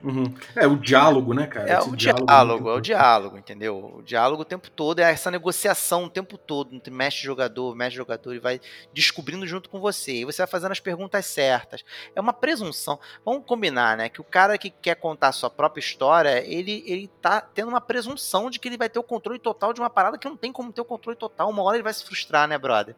[0.05, 0.35] Uhum.
[0.55, 1.71] É o diálogo, né, cara?
[1.71, 3.95] É Esse o diálogo, muito é o diálogo, entendeu?
[3.97, 7.97] O diálogo o tempo todo é essa negociação o tempo todo entre mestre jogador, mestre
[7.97, 8.61] jogador, e vai
[8.93, 10.17] descobrindo junto com você.
[10.17, 11.83] E você vai fazendo as perguntas certas.
[12.15, 13.01] É uma presunção.
[13.25, 14.11] Vamos combinar, né?
[14.11, 17.81] Que o cara que quer contar a sua própria história, ele, ele tá tendo uma
[17.81, 20.53] presunção de que ele vai ter o controle total de uma parada que não tem
[20.53, 21.49] como ter o controle total.
[21.49, 22.95] Uma hora ele vai se frustrar, né, brother?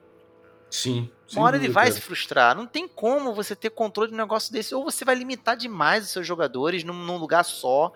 [0.71, 1.11] Sim.
[1.33, 1.95] Uma hora ele vai cara.
[1.95, 2.55] se frustrar.
[2.57, 4.75] Não tem como você ter controle de um negócio desse.
[4.75, 7.93] Ou você vai limitar demais os seus jogadores num, num lugar só.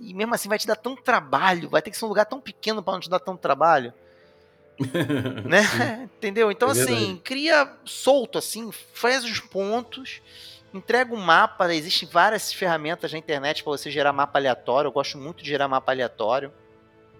[0.00, 1.68] E mesmo assim vai te dar tanto trabalho.
[1.68, 3.92] Vai ter que ser um lugar tão pequeno para não te dar tanto trabalho.
[5.44, 5.62] Né?
[5.62, 6.02] Sim.
[6.16, 6.50] Entendeu?
[6.50, 10.20] Então, É assim, cria solto, assim, faz os pontos.
[10.72, 11.72] Entrega um mapa.
[11.74, 14.88] Existem várias ferramentas na internet para você gerar mapa aleatório.
[14.88, 16.52] Eu gosto muito de gerar mapa aleatório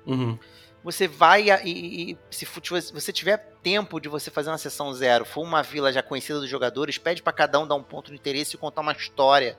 [0.07, 0.39] Uhum.
[0.87, 2.47] Você vai e, e se
[2.95, 6.49] você tiver tempo de você fazer uma sessão zero, for uma vila já conhecida dos
[6.49, 9.59] jogadores, pede para cada um dar um ponto de interesse e contar uma história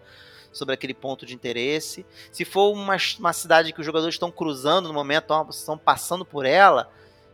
[0.54, 2.06] sobre aquele ponto de interesse.
[2.32, 6.46] Se for uma, uma cidade que os jogadores estão cruzando no momento, estão passando por
[6.46, 6.90] ela,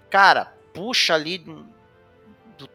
[0.09, 1.63] cara, puxa ali do,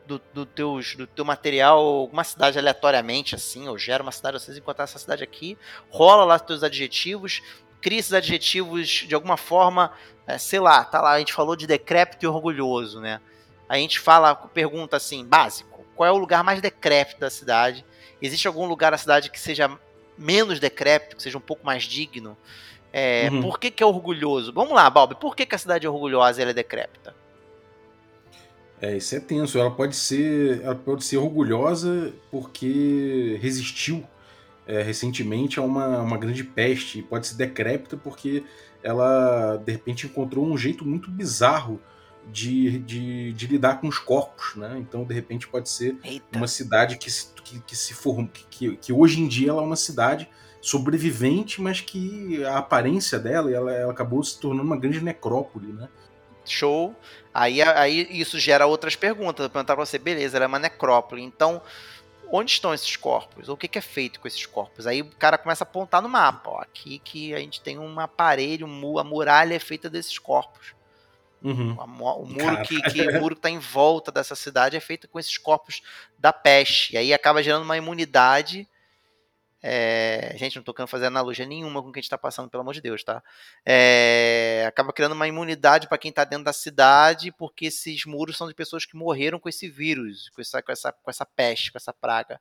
[0.06, 4.56] do, do, teus, do teu material alguma cidade aleatoriamente, assim, ou gera uma cidade, vocês
[4.56, 5.58] encontrar essa cidade aqui,
[5.90, 7.42] rola lá os teus adjetivos,
[7.80, 9.92] cria esses adjetivos de alguma forma
[10.28, 13.18] é, sei lá, tá lá, a gente falou de decrépito e orgulhoso, né?
[13.66, 17.82] A gente fala, pergunta assim, básico, qual é o lugar mais decrépito da cidade?
[18.20, 19.70] Existe algum lugar da cidade que seja
[20.18, 22.36] menos decrépito, que seja um pouco mais digno?
[22.92, 23.40] É, Uhum.
[23.40, 24.52] Por que, que é orgulhoso?
[24.52, 27.14] Vamos lá, Balbi, por que, que a cidade é orgulhosa e ela é decrépita?
[28.82, 29.58] É, isso é tenso.
[29.58, 34.04] Ela pode ser, ela pode ser orgulhosa porque resistiu
[34.68, 36.98] é, recentemente a uma, uma grande peste.
[36.98, 38.44] E pode ser decrépita porque
[38.82, 41.80] ela, de repente, encontrou um jeito muito bizarro
[42.30, 44.76] de, de, de lidar com os corpos, né?
[44.78, 48.44] Então, de repente, pode ser Eita, uma cidade que se, que, que se form, que,
[48.50, 50.28] que, que hoje em dia ela é uma cidade
[50.60, 55.88] sobrevivente, mas que a aparência dela, ela, ela acabou se tornando uma grande necrópole, né?
[56.48, 56.94] show.
[57.32, 59.44] Aí, aí isso gera outras perguntas.
[59.44, 61.60] Eu perguntar pra você, beleza, ela é uma necrópole, então
[62.30, 63.48] onde estão esses corpos?
[63.48, 64.86] Ou o que, que é feito com esses corpos?
[64.86, 66.50] Aí o cara começa a apontar no mapa.
[66.50, 70.18] Ó, aqui que a gente tem um aparelho, um mu- a muralha é feita desses
[70.18, 70.74] corpos.
[71.42, 71.76] Uhum.
[71.78, 75.20] O muro que, que o muro que tá em volta dessa cidade é feito com
[75.20, 75.82] esses corpos
[76.18, 76.94] da peste.
[76.94, 78.68] E aí acaba gerando uma imunidade.
[79.62, 82.48] É, Gente, não tô querendo fazer analogia nenhuma com o que a gente tá passando,
[82.48, 83.22] pelo amor de Deus, tá?
[83.66, 88.46] É, Acaba criando uma imunidade para quem tá dentro da cidade, porque esses muros são
[88.48, 91.78] de pessoas que morreram com esse vírus, com essa, com essa, com essa peste, com
[91.78, 92.40] essa praga.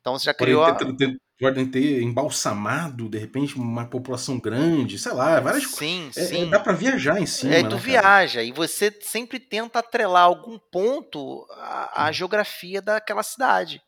[0.00, 0.64] Então você já criou.
[0.64, 5.78] Podem ter, ter- podem ter embalsamado, de repente, uma população grande, sei lá, várias coisas.
[5.78, 6.50] Sim, É, é, sim.
[6.50, 7.54] dá pra viajar em cima.
[7.54, 7.82] É, né, tu cara?
[7.82, 13.80] viaja e você sempre tenta atrelar algum ponto à, à geografia daquela cidade.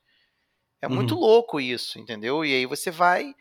[0.83, 1.21] É muito Uhum.
[1.21, 2.45] louco isso, entendeu?
[2.45, 3.35] E aí você vai,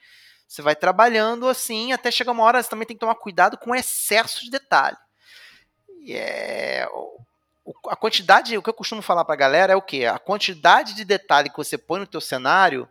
[0.47, 2.61] você vai trabalhando assim até chegar uma hora.
[2.61, 4.97] Você também tem que tomar cuidado com o excesso de detalhe.
[6.01, 6.87] E é
[7.87, 10.05] a quantidade, o que eu costumo falar pra galera é o que?
[10.05, 12.89] A quantidade de detalhe que você põe no teu cenário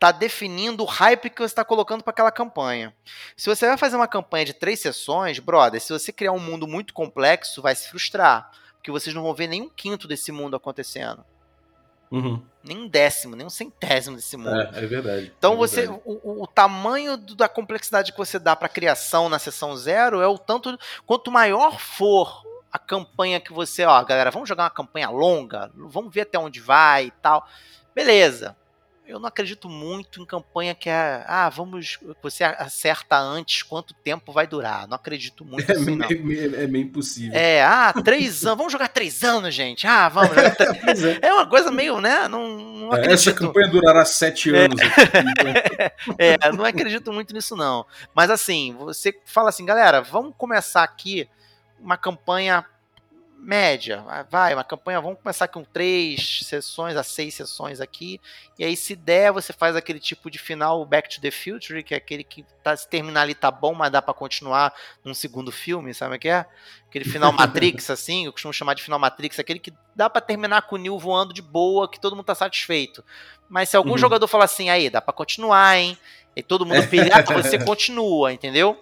[0.00, 2.94] tá definindo o hype que você está colocando para aquela campanha.
[3.36, 6.66] Se você vai fazer uma campanha de três sessões, brother, se você criar um mundo
[6.66, 8.50] muito complexo, vai se frustrar.
[8.74, 11.24] Porque vocês não vão ver nem um quinto desse mundo acontecendo.
[12.10, 12.42] Uhum.
[12.64, 14.60] Nem um décimo, nem um centésimo desse mundo.
[14.74, 15.32] É, é verdade.
[15.38, 16.00] Então é você, verdade.
[16.04, 20.20] o, o- o tamanho do- da complexidade que você dá para criação na sessão zero
[20.20, 22.42] é o tanto quanto maior for
[22.72, 26.60] a campanha que você, ó, galera, vamos jogar uma campanha longa, vamos ver até onde
[26.60, 27.46] vai e tal.
[27.94, 28.54] Beleza.
[29.08, 31.24] Eu não acredito muito em campanha que é.
[31.26, 31.98] Ah, vamos.
[32.22, 34.86] Você acerta antes quanto tempo vai durar.
[34.86, 36.06] Não acredito muito É, assim, não.
[36.08, 37.32] meio, é meio impossível.
[37.36, 38.58] É, ah, três anos.
[38.58, 39.86] Vamos jogar três anos, gente.
[39.86, 40.28] Ah, vamos.
[40.36, 41.18] jogar três- Pois é.
[41.22, 42.28] É uma coisa meio, né?
[42.28, 43.14] Não, não É, acredito.
[43.14, 44.78] Essa campanha durará sete anos.
[44.80, 47.86] Então, É, não acredito muito nisso, não.
[48.14, 51.28] Mas assim, você fala assim, galera, vamos começar aqui
[51.80, 52.64] uma campanha
[53.38, 54.04] média.
[54.30, 58.20] Vai, uma campanha, vamos começar com três sessões a seis sessões aqui.
[58.58, 61.94] E aí, se der, você faz aquele tipo de final Back to the Future, que
[61.94, 64.74] é aquele que tá, se terminar ali tá bom, mas dá pra continuar
[65.04, 66.44] num segundo filme, sabe o que é?
[66.88, 70.62] Aquele final Matrix, assim, eu costumo chamar de final Matrix, aquele que dá pra terminar
[70.62, 73.04] com o Neo voando de boa, que todo mundo tá satisfeito.
[73.48, 73.98] Mas se algum Uhum.
[73.98, 75.96] jogador falar assim, aí, dá pra continuar, hein?
[76.36, 78.80] E todo mundo pilhar, você continua, entendeu?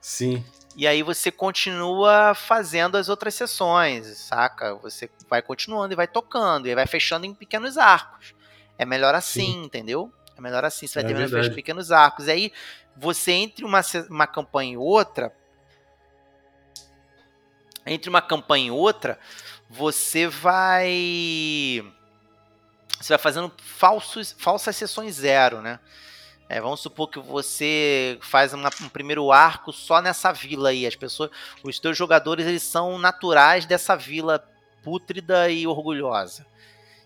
[0.00, 0.44] sim.
[0.76, 4.74] E aí você continua fazendo as outras sessões, saca?
[4.76, 8.34] Você vai continuando e vai tocando, e vai fechando em pequenos arcos.
[8.78, 9.64] É melhor assim, Sim.
[9.64, 10.12] entendeu?
[10.36, 11.54] É melhor assim, você vai É terminando verdade.
[11.54, 12.28] pequenos arcos.
[12.28, 12.52] E aí,
[12.96, 15.34] você entre uma, uma campanha e outra,
[17.84, 19.18] entre uma campanha e outra,
[19.68, 21.84] você vai.
[23.00, 25.80] Você vai fazendo falsos, falsas sessões zero, né?
[26.52, 30.84] É, vamos supor que você faz uma- um primeiro arco só nessa vila aí.
[30.84, 31.30] As pessoas,
[31.62, 34.44] os teus jogadores, eles são naturais dessa vila
[34.82, 36.44] pútrida e orgulhosa.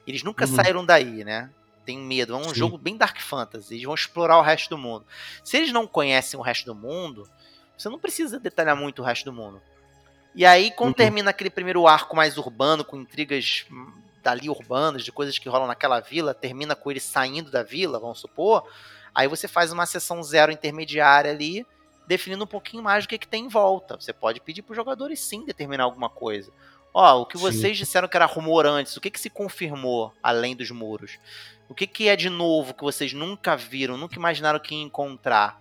[0.07, 0.55] Eles nunca Uhum.
[0.55, 1.51] saíram daí, né?
[1.85, 2.33] Tem medo.
[2.33, 2.55] É um Sim.
[2.55, 3.75] jogo bem Dark Fantasy.
[3.75, 5.05] Eles vão explorar o resto do mundo.
[5.45, 7.29] Se eles não conhecem o resto do mundo,
[7.77, 9.61] você não precisa detalhar muito o resto do mundo.
[10.35, 10.95] E aí, quando Uhum.
[10.95, 13.93] termina aquele primeiro arco mais urbano, com intrigas hum,
[14.23, 18.21] dali urbanas, de coisas que rolam naquela vila, termina com ele saindo da vila, vamos
[18.21, 18.67] supor.
[19.15, 21.67] Aí você faz uma sessão zero intermediária ali,
[22.07, 23.97] definindo um pouquinho mais do que, que tem em volta.
[23.99, 26.51] Você pode pedir para os jogadores sim determinar alguma coisa.
[26.93, 27.43] Ó, o que Sim.
[27.43, 31.19] vocês disseram que era rumor antes, o que, que se confirmou além dos muros?
[31.69, 35.61] O que, que é de novo que vocês nunca viram, nunca imaginaram que ia encontrar?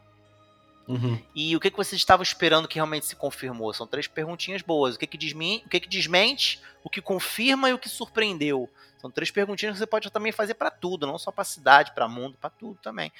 [0.87, 1.21] Uhum.
[1.33, 3.73] E o que, que vocês estavam esperando que realmente se confirmou?
[3.73, 4.95] São três perguntinhas boas.
[4.95, 8.69] O que, que, desmi- o que, que desmente, o que confirma e o que surpreendeu?
[8.97, 12.07] São três perguntinhas que você pode também fazer pra tudo, não só pra cidade, pra
[12.07, 13.11] mundo, pra tudo também.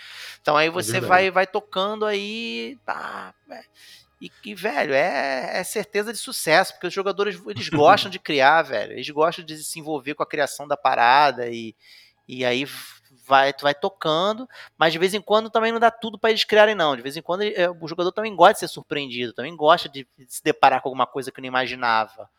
[0.41, 1.09] Então aí você verdade.
[1.09, 3.64] vai, vai tocando aí, tá, é.
[4.22, 8.61] E que, velho, é, é certeza de sucesso, porque os jogadores eles gostam de criar,
[8.61, 8.93] velho.
[8.93, 11.76] Eles gostam de se envolver com a criação da parada e,
[12.26, 12.66] e aí
[13.26, 14.47] vai, tu vai tocando,
[14.78, 16.95] mas de vez em quando também não dá tudo pra eles criarem, não.
[16.95, 20.07] De vez em quando é, o jogador também gosta de ser surpreendido, também gosta de,
[20.28, 22.30] se deparar com alguma coisa que não imaginava.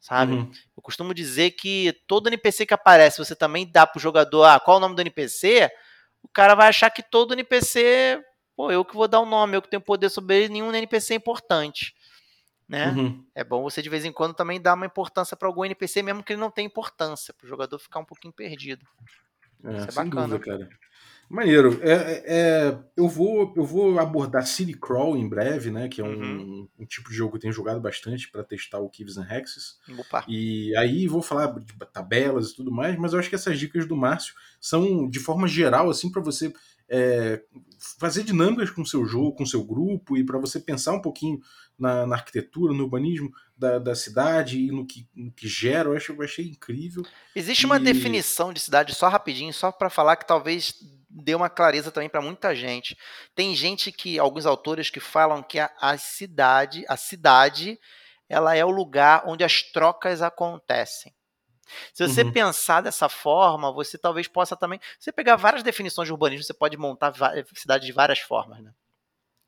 [0.00, 0.34] Sabe?
[0.34, 0.50] Uhum.
[0.76, 4.76] Eu costumo dizer que todo NPC que aparece, você também dá pro jogador, ah, qual
[4.76, 5.70] é o nome do NPC?
[6.22, 8.22] O cara vai achar que todo NPC,
[8.56, 11.14] pô, eu que vou dar o nome, eu que tenho poder sobre ele, nenhum NPC
[11.14, 11.94] é importante.
[12.68, 12.90] Né?
[12.90, 13.24] Uhum.
[13.34, 16.22] É bom você de vez em quando também dar uma importância para algum NPC, mesmo
[16.22, 18.86] que ele não tenha importância, pro jogador ficar um pouquinho perdido.
[19.64, 20.28] É, Isso é sem bacana.
[20.38, 20.68] dúvida, cara.
[21.30, 21.78] Maneiro.
[21.82, 25.86] É, é- é, eu, vou, eu vou abordar City Crawl em breve, né?
[25.86, 26.68] Que é um, Uhum.
[26.78, 29.76] um tipo de jogo que eu tenho jogado bastante para testar o Kives and Hexes.
[29.98, 30.24] Opa.
[30.26, 33.86] E aí vou falar de tabelas e tudo mais, mas eu acho que essas dicas
[33.86, 36.50] do Márcio são, de forma geral, assim, para você
[36.88, 37.42] é,
[37.98, 41.00] fazer dinâmicas com o seu jogo, com o seu grupo, e para você pensar um
[41.02, 41.40] pouquinho
[41.78, 45.88] na, na arquitetura, no urbanismo da, da cidade e no que, no que gera.
[45.88, 47.04] Eu, acho, eu achei incrível.
[47.34, 50.74] Existe uma E- definição de cidade só rapidinho, só para falar que talvez
[51.08, 52.96] dê uma clareza também para muita gente.
[53.34, 57.78] Tem gente que, alguns autores que falam que a, a cidade, a cidade,
[58.28, 61.12] ela é o lugar onde as trocas acontecem.
[61.92, 62.32] Se você Uhum.
[62.32, 64.80] pensar dessa forma, você talvez possa também.
[64.98, 68.72] Você pegar várias definições de urbanismo, você pode montar va- cidade de várias formas, né?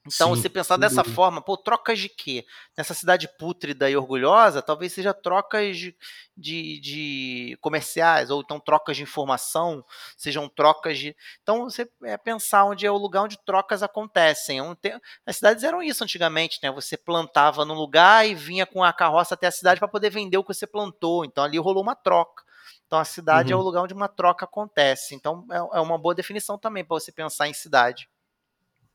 [0.06, 1.04] Então, Sim, você pensar dessa dúvida.
[1.04, 2.46] forma, pô, trocas de quê?
[2.76, 5.94] Nessa cidade pútrida e orgulhosa, talvez seja trocas de,
[6.34, 9.84] de, de comerciais, ou então trocas de informação,
[10.16, 11.14] sejam trocas de.
[11.42, 14.58] Então, você é pensar onde é o lugar onde trocas acontecem.
[14.58, 16.70] É te- As cidades eram isso antigamente, né?
[16.72, 20.38] Você plantava num lugar e vinha com a carroça até a cidade para poder vender
[20.38, 21.26] o que você plantou.
[21.26, 22.42] Então, ali rolou uma troca.
[22.86, 23.60] Então, a cidade é Uhum.
[23.60, 25.14] o lugar onde uma troca acontece.
[25.14, 28.08] Então, é é uma boa definição também para você pensar em cidade.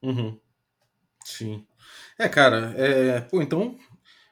[0.01, 0.39] Uhum.
[1.25, 1.65] Sim.
[2.19, 3.77] É, cara, é, pô, então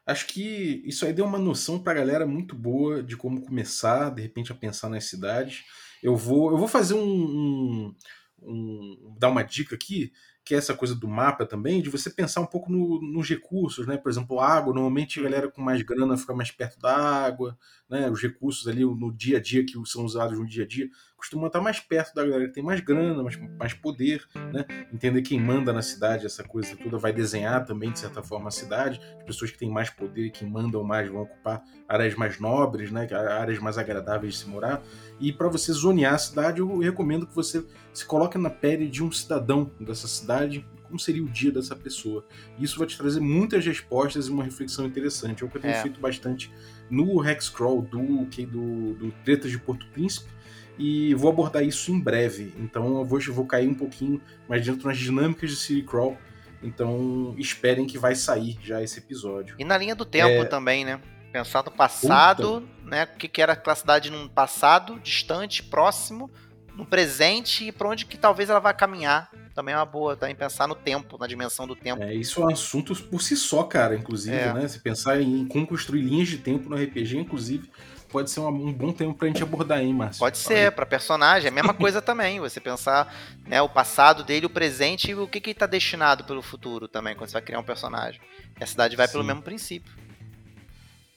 [0.06, 4.22] acho que isso aí deu uma noção pra galera muito boa de como começar, de
[4.22, 5.64] repente, a pensar nas cidades.
[6.04, 7.96] Eu vou, eu vou fazer um, um-
[8.42, 10.12] um- dar uma dica aqui,
[10.46, 13.88] que é essa coisa do mapa também, de você pensar um pouco no- nos recursos,
[13.88, 13.98] né?
[13.98, 17.58] Por exemplo, água, normalmente a galera com mais grana fica mais perto da água,
[17.90, 18.10] né?
[18.12, 20.90] Os recursos ali no dia a dia que são usados no dia a dia
[21.24, 24.66] costuma estar mais perto da galera que tem mais grana, mais, mais poder, né?
[24.94, 28.52] Entender quem manda na cidade, essa coisa toda vai desenhar também, de certa forma, a
[28.52, 29.00] cidade.
[29.20, 32.92] As pessoas que têm mais poder e que mandam mais vão ocupar áreas mais nobres,
[32.92, 33.08] né?
[33.40, 34.84] Áreas mais agradáveis de se morar.
[35.18, 39.02] E para você zonear a cidade, eu recomendo que você se coloque na pele de
[39.02, 42.26] um cidadão dessa cidade, como seria o dia dessa pessoa.
[42.60, 45.42] Isso vai te trazer muitas respostas e uma reflexão interessante.
[45.42, 45.82] É o que eu tenho é.
[45.82, 46.52] feito bastante
[46.90, 50.34] no Hexcrawl do, do, do Tretas de Porto Príncipe
[50.78, 52.54] e vou abordar isso em breve.
[52.58, 56.18] Então eu vou, vou cair um pouquinho mais dentro nas dinâmicas de City Crawl.
[56.62, 59.56] Então esperem que vai sair já esse episódio.
[59.60, 60.46] E na linha do tempo é...
[60.46, 61.00] também, né?
[61.32, 62.90] Pensar no passado, Puta.
[62.90, 63.04] né?
[63.04, 66.30] O que, que era aquela cidade num passado distante, próximo,
[66.76, 69.30] no presente e para onde que talvez ela vá caminhar.
[69.54, 72.02] Também é uma boa, também pensar no tempo, na dimensão do tempo.
[72.02, 74.54] É, isso é um assunto por si só, cara, inclusive, é.
[74.54, 74.68] né?
[74.68, 77.70] Se pensar em como construir linhas de tempo no RPG, inclusive,
[78.14, 80.20] pode ser um, bom tempo pra gente abordar aí, Márcio.
[80.20, 82.40] Pode ser, para personagem, é a mesma coisa também.
[82.40, 83.12] Você pensar
[83.48, 87.16] né, o passado dele, o presente e o que, que tá destinado pelo futuro também,
[87.16, 88.22] quando você vai criar um personagem.
[88.60, 89.14] E a cidade vai Sim.
[89.14, 89.92] pelo mesmo princípio.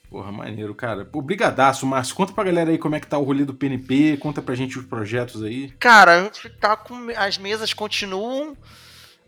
[0.09, 1.05] Porra, maneiro, cara.
[1.05, 2.15] Pô, brigadaço, Márcio.
[2.15, 4.79] Conta pra galera aí como é que tá o rolê do PNP, conta pra gente
[4.79, 5.69] os projetos aí.
[5.79, 7.09] Cara, a gente tá com...
[7.15, 8.57] As mesas continuam.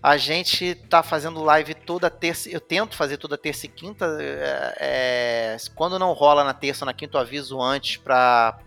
[0.01, 2.49] A gente tá fazendo live toda terça.
[2.49, 4.17] Eu tento fazer toda terça e quinta.
[4.19, 8.59] É, é, quando não rola na terça ou na quinta, eu aviso antes pra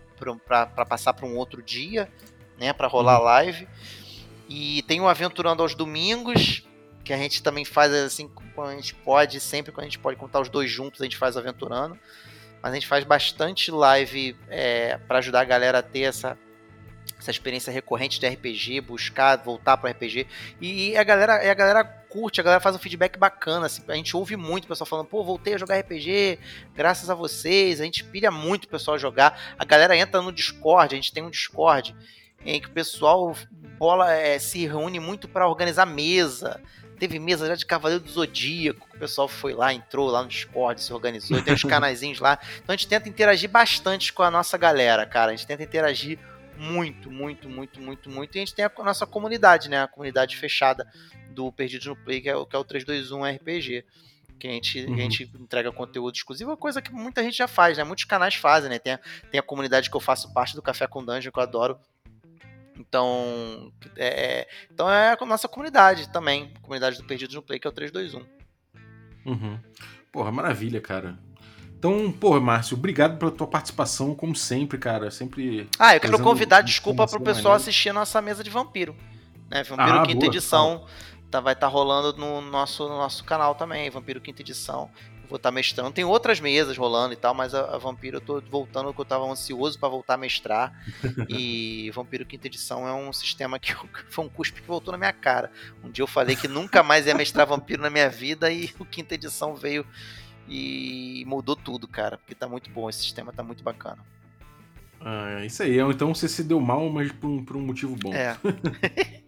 [0.87, 2.11] passar pra um outro dia,
[2.59, 2.71] né?
[2.71, 3.25] Pra rolar uhum.
[3.25, 3.67] live.
[4.47, 6.63] E tem o Aventurando aos domingos
[7.03, 10.17] que a gente também faz assim, quando a gente pode, sempre quando a gente pode
[10.17, 11.97] contar os dois juntos, a gente faz aventurando.
[12.61, 16.37] Mas a gente faz bastante live é, para ajudar a galera a ter essa,
[17.23, 20.27] essa experiência recorrente de RPG, buscar, voltar para RPG.
[20.59, 23.65] E a galera, a galera curte, a galera faz um feedback bacana.
[23.65, 26.37] Assim, a gente ouve muito o pessoal falando, pô, voltei a jogar RPG,
[26.75, 27.79] graças a vocês.
[27.79, 29.55] A gente pilha muito o pessoal jogar.
[29.57, 31.95] A galera entra no Discord, a gente tem um Discord
[32.45, 33.35] em que o pessoal
[33.79, 36.61] bola é, se reúne muito para organizar mesa
[37.03, 40.81] Teve mesa já de Cavaleiro do Zodíaco, o pessoal foi lá, entrou lá no Discord,
[40.81, 42.39] se organizou, tem os canaizinhos lá.
[42.63, 45.31] Então a gente tenta interagir bastante com a nossa galera, cara.
[45.31, 46.17] A gente tenta interagir
[46.57, 48.35] muito, muito, muito, muito, muito.
[48.35, 49.83] E a gente tem a nossa comunidade, né?
[49.83, 50.87] A comunidade fechada
[51.31, 53.85] do Perdido no Play, que é o, que é o 321 RPG.
[54.39, 54.93] Que a gente, uhum.
[54.95, 57.83] a gente entrega conteúdo exclusivo, é coisa que muita gente já faz, né?
[57.83, 58.79] Muitos canais fazem, né?
[58.79, 58.99] Tem a,
[59.31, 61.79] tem a comunidade que eu faço parte do Café com Dungeon, que eu adoro,
[62.77, 67.67] então é, é, então é a nossa comunidade também, comunidade do Perdidos no Play, que
[67.67, 68.25] é o 321.
[69.25, 69.59] Uhum.
[70.11, 71.17] Porra, maravilha, cara.
[71.83, 75.11] Então, porra, Márcio, obrigado pela tua participação, como sempre, cara.
[75.11, 75.67] Sempre.
[75.77, 77.57] Ah, eu quero convidar, desculpa, pro pessoal maneira.
[77.57, 78.95] assistir a nossa mesa de vampiro.
[79.49, 79.63] Né?
[79.63, 80.85] Vampiro ah, Quinta boa, Edição.
[81.29, 84.89] Tá, vai estar tá rolando no nosso, no nosso canal também, Vampiro Quinta Edição
[85.29, 85.91] vou estar tá mestrando.
[85.91, 89.05] Tem outras mesas rolando e tal, mas a, a Vampiro eu tô voltando porque eu
[89.05, 90.71] tava ansioso para voltar a mestrar.
[91.27, 93.73] e Vampiro Quinta Edição é um sistema que
[94.09, 95.51] foi um cuspe que voltou na minha cara.
[95.83, 98.85] Um dia eu falei que nunca mais ia mestrar Vampiro na minha vida e o
[98.85, 99.85] Quinta Edição veio
[100.47, 102.17] e mudou tudo, cara.
[102.17, 103.99] Porque tá muito bom, esse sistema tá muito bacana.
[104.99, 105.79] Ah, é isso aí.
[105.79, 108.13] Então você se deu mal, mas por um, por um motivo bom.
[108.13, 108.37] É.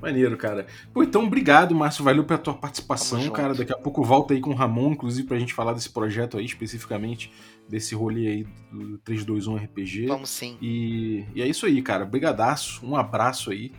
[0.00, 0.66] Maneiro, cara.
[0.94, 2.02] Pô, então obrigado, Márcio.
[2.02, 3.54] Valeu pela tua participação, cara.
[3.54, 6.44] Daqui a pouco volta aí com o Ramon, inclusive, pra gente falar desse projeto aí,
[6.46, 7.30] especificamente,
[7.68, 10.06] desse rolê aí do 321 RPG.
[10.06, 10.56] Vamos sim.
[10.60, 12.06] E, e é isso aí, cara.
[12.06, 13.72] Brigadaço, um abraço aí.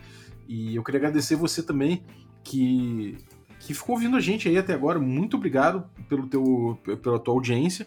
[0.46, 2.04] E eu queria agradecer você também,
[2.44, 3.16] que,
[3.66, 4.98] que ficou ouvindo a gente aí até agora.
[4.98, 7.86] Muito obrigado pelo teu, pela tua audiência.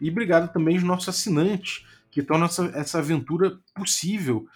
[0.00, 4.46] E obrigado também aos nossos assinantes, que tornam essa, essa aventura possível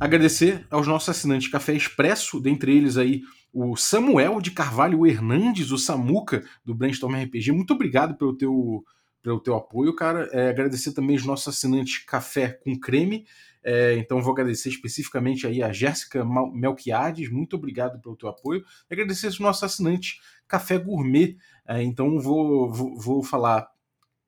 [0.00, 5.78] Agradecer aos nossos assinantes Café Expresso, dentre eles aí o Samuel de Carvalho Hernandes, o
[5.78, 7.50] Samuca, do Brainstorm RPG.
[7.50, 8.84] Muito obrigado pelo teu,
[9.20, 10.28] pelo teu apoio, cara.
[10.32, 13.26] É, agradecer também os nossos assinantes Café com Creme.
[13.62, 18.64] É, então vou agradecer especificamente aí a Jéssica Melquiades, muito obrigado pelo teu apoio.
[18.90, 21.36] E agradecer os nossos assinantes Café Gourmet.
[21.66, 23.68] É, então vou, vou, vou falar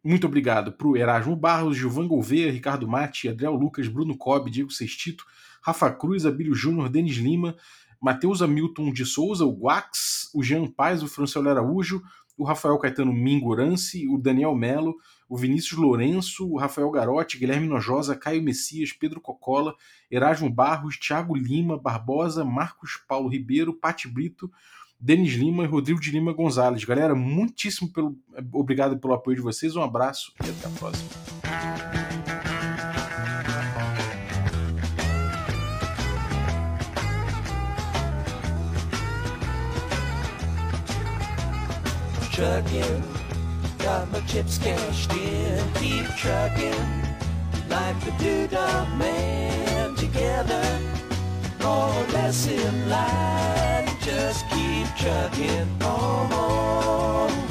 [0.03, 4.71] muito obrigado para o Erasmo Barros, Gilvan Gouveia, Ricardo Mate, Adriel Lucas, Bruno Cobb, Diego
[4.71, 5.25] Sextito,
[5.63, 7.55] Rafa Cruz, Abílio Júnior, Denis Lima,
[8.01, 12.03] Matheus Hamilton de Souza, o Guax, o Jean Paz, o Franciolo Araújo,
[12.39, 14.97] o Rafael Caetano Mingorance, o Daniel Melo,
[15.31, 19.77] o Vinícius Lourenço, o Rafael Garotti, Guilherme Nojosa, Caio Messias, Pedro Cocola,
[20.11, 24.51] Erasmo Barros, Thiago Lima, Barbosa, Marcos Paulo Ribeiro, Pati Brito,
[24.99, 26.83] Denis Lima e Rodrigo de Lima Gonzalez.
[26.83, 28.19] Galera, muitíssimo pelo,
[28.53, 31.09] obrigado pelo apoio de vocês, um abraço e até a próxima.
[43.83, 47.01] Got my chips cashed in, keep trucking
[47.71, 50.79] like the doodah man together.
[51.63, 57.50] More or less in line, just keep trucking on.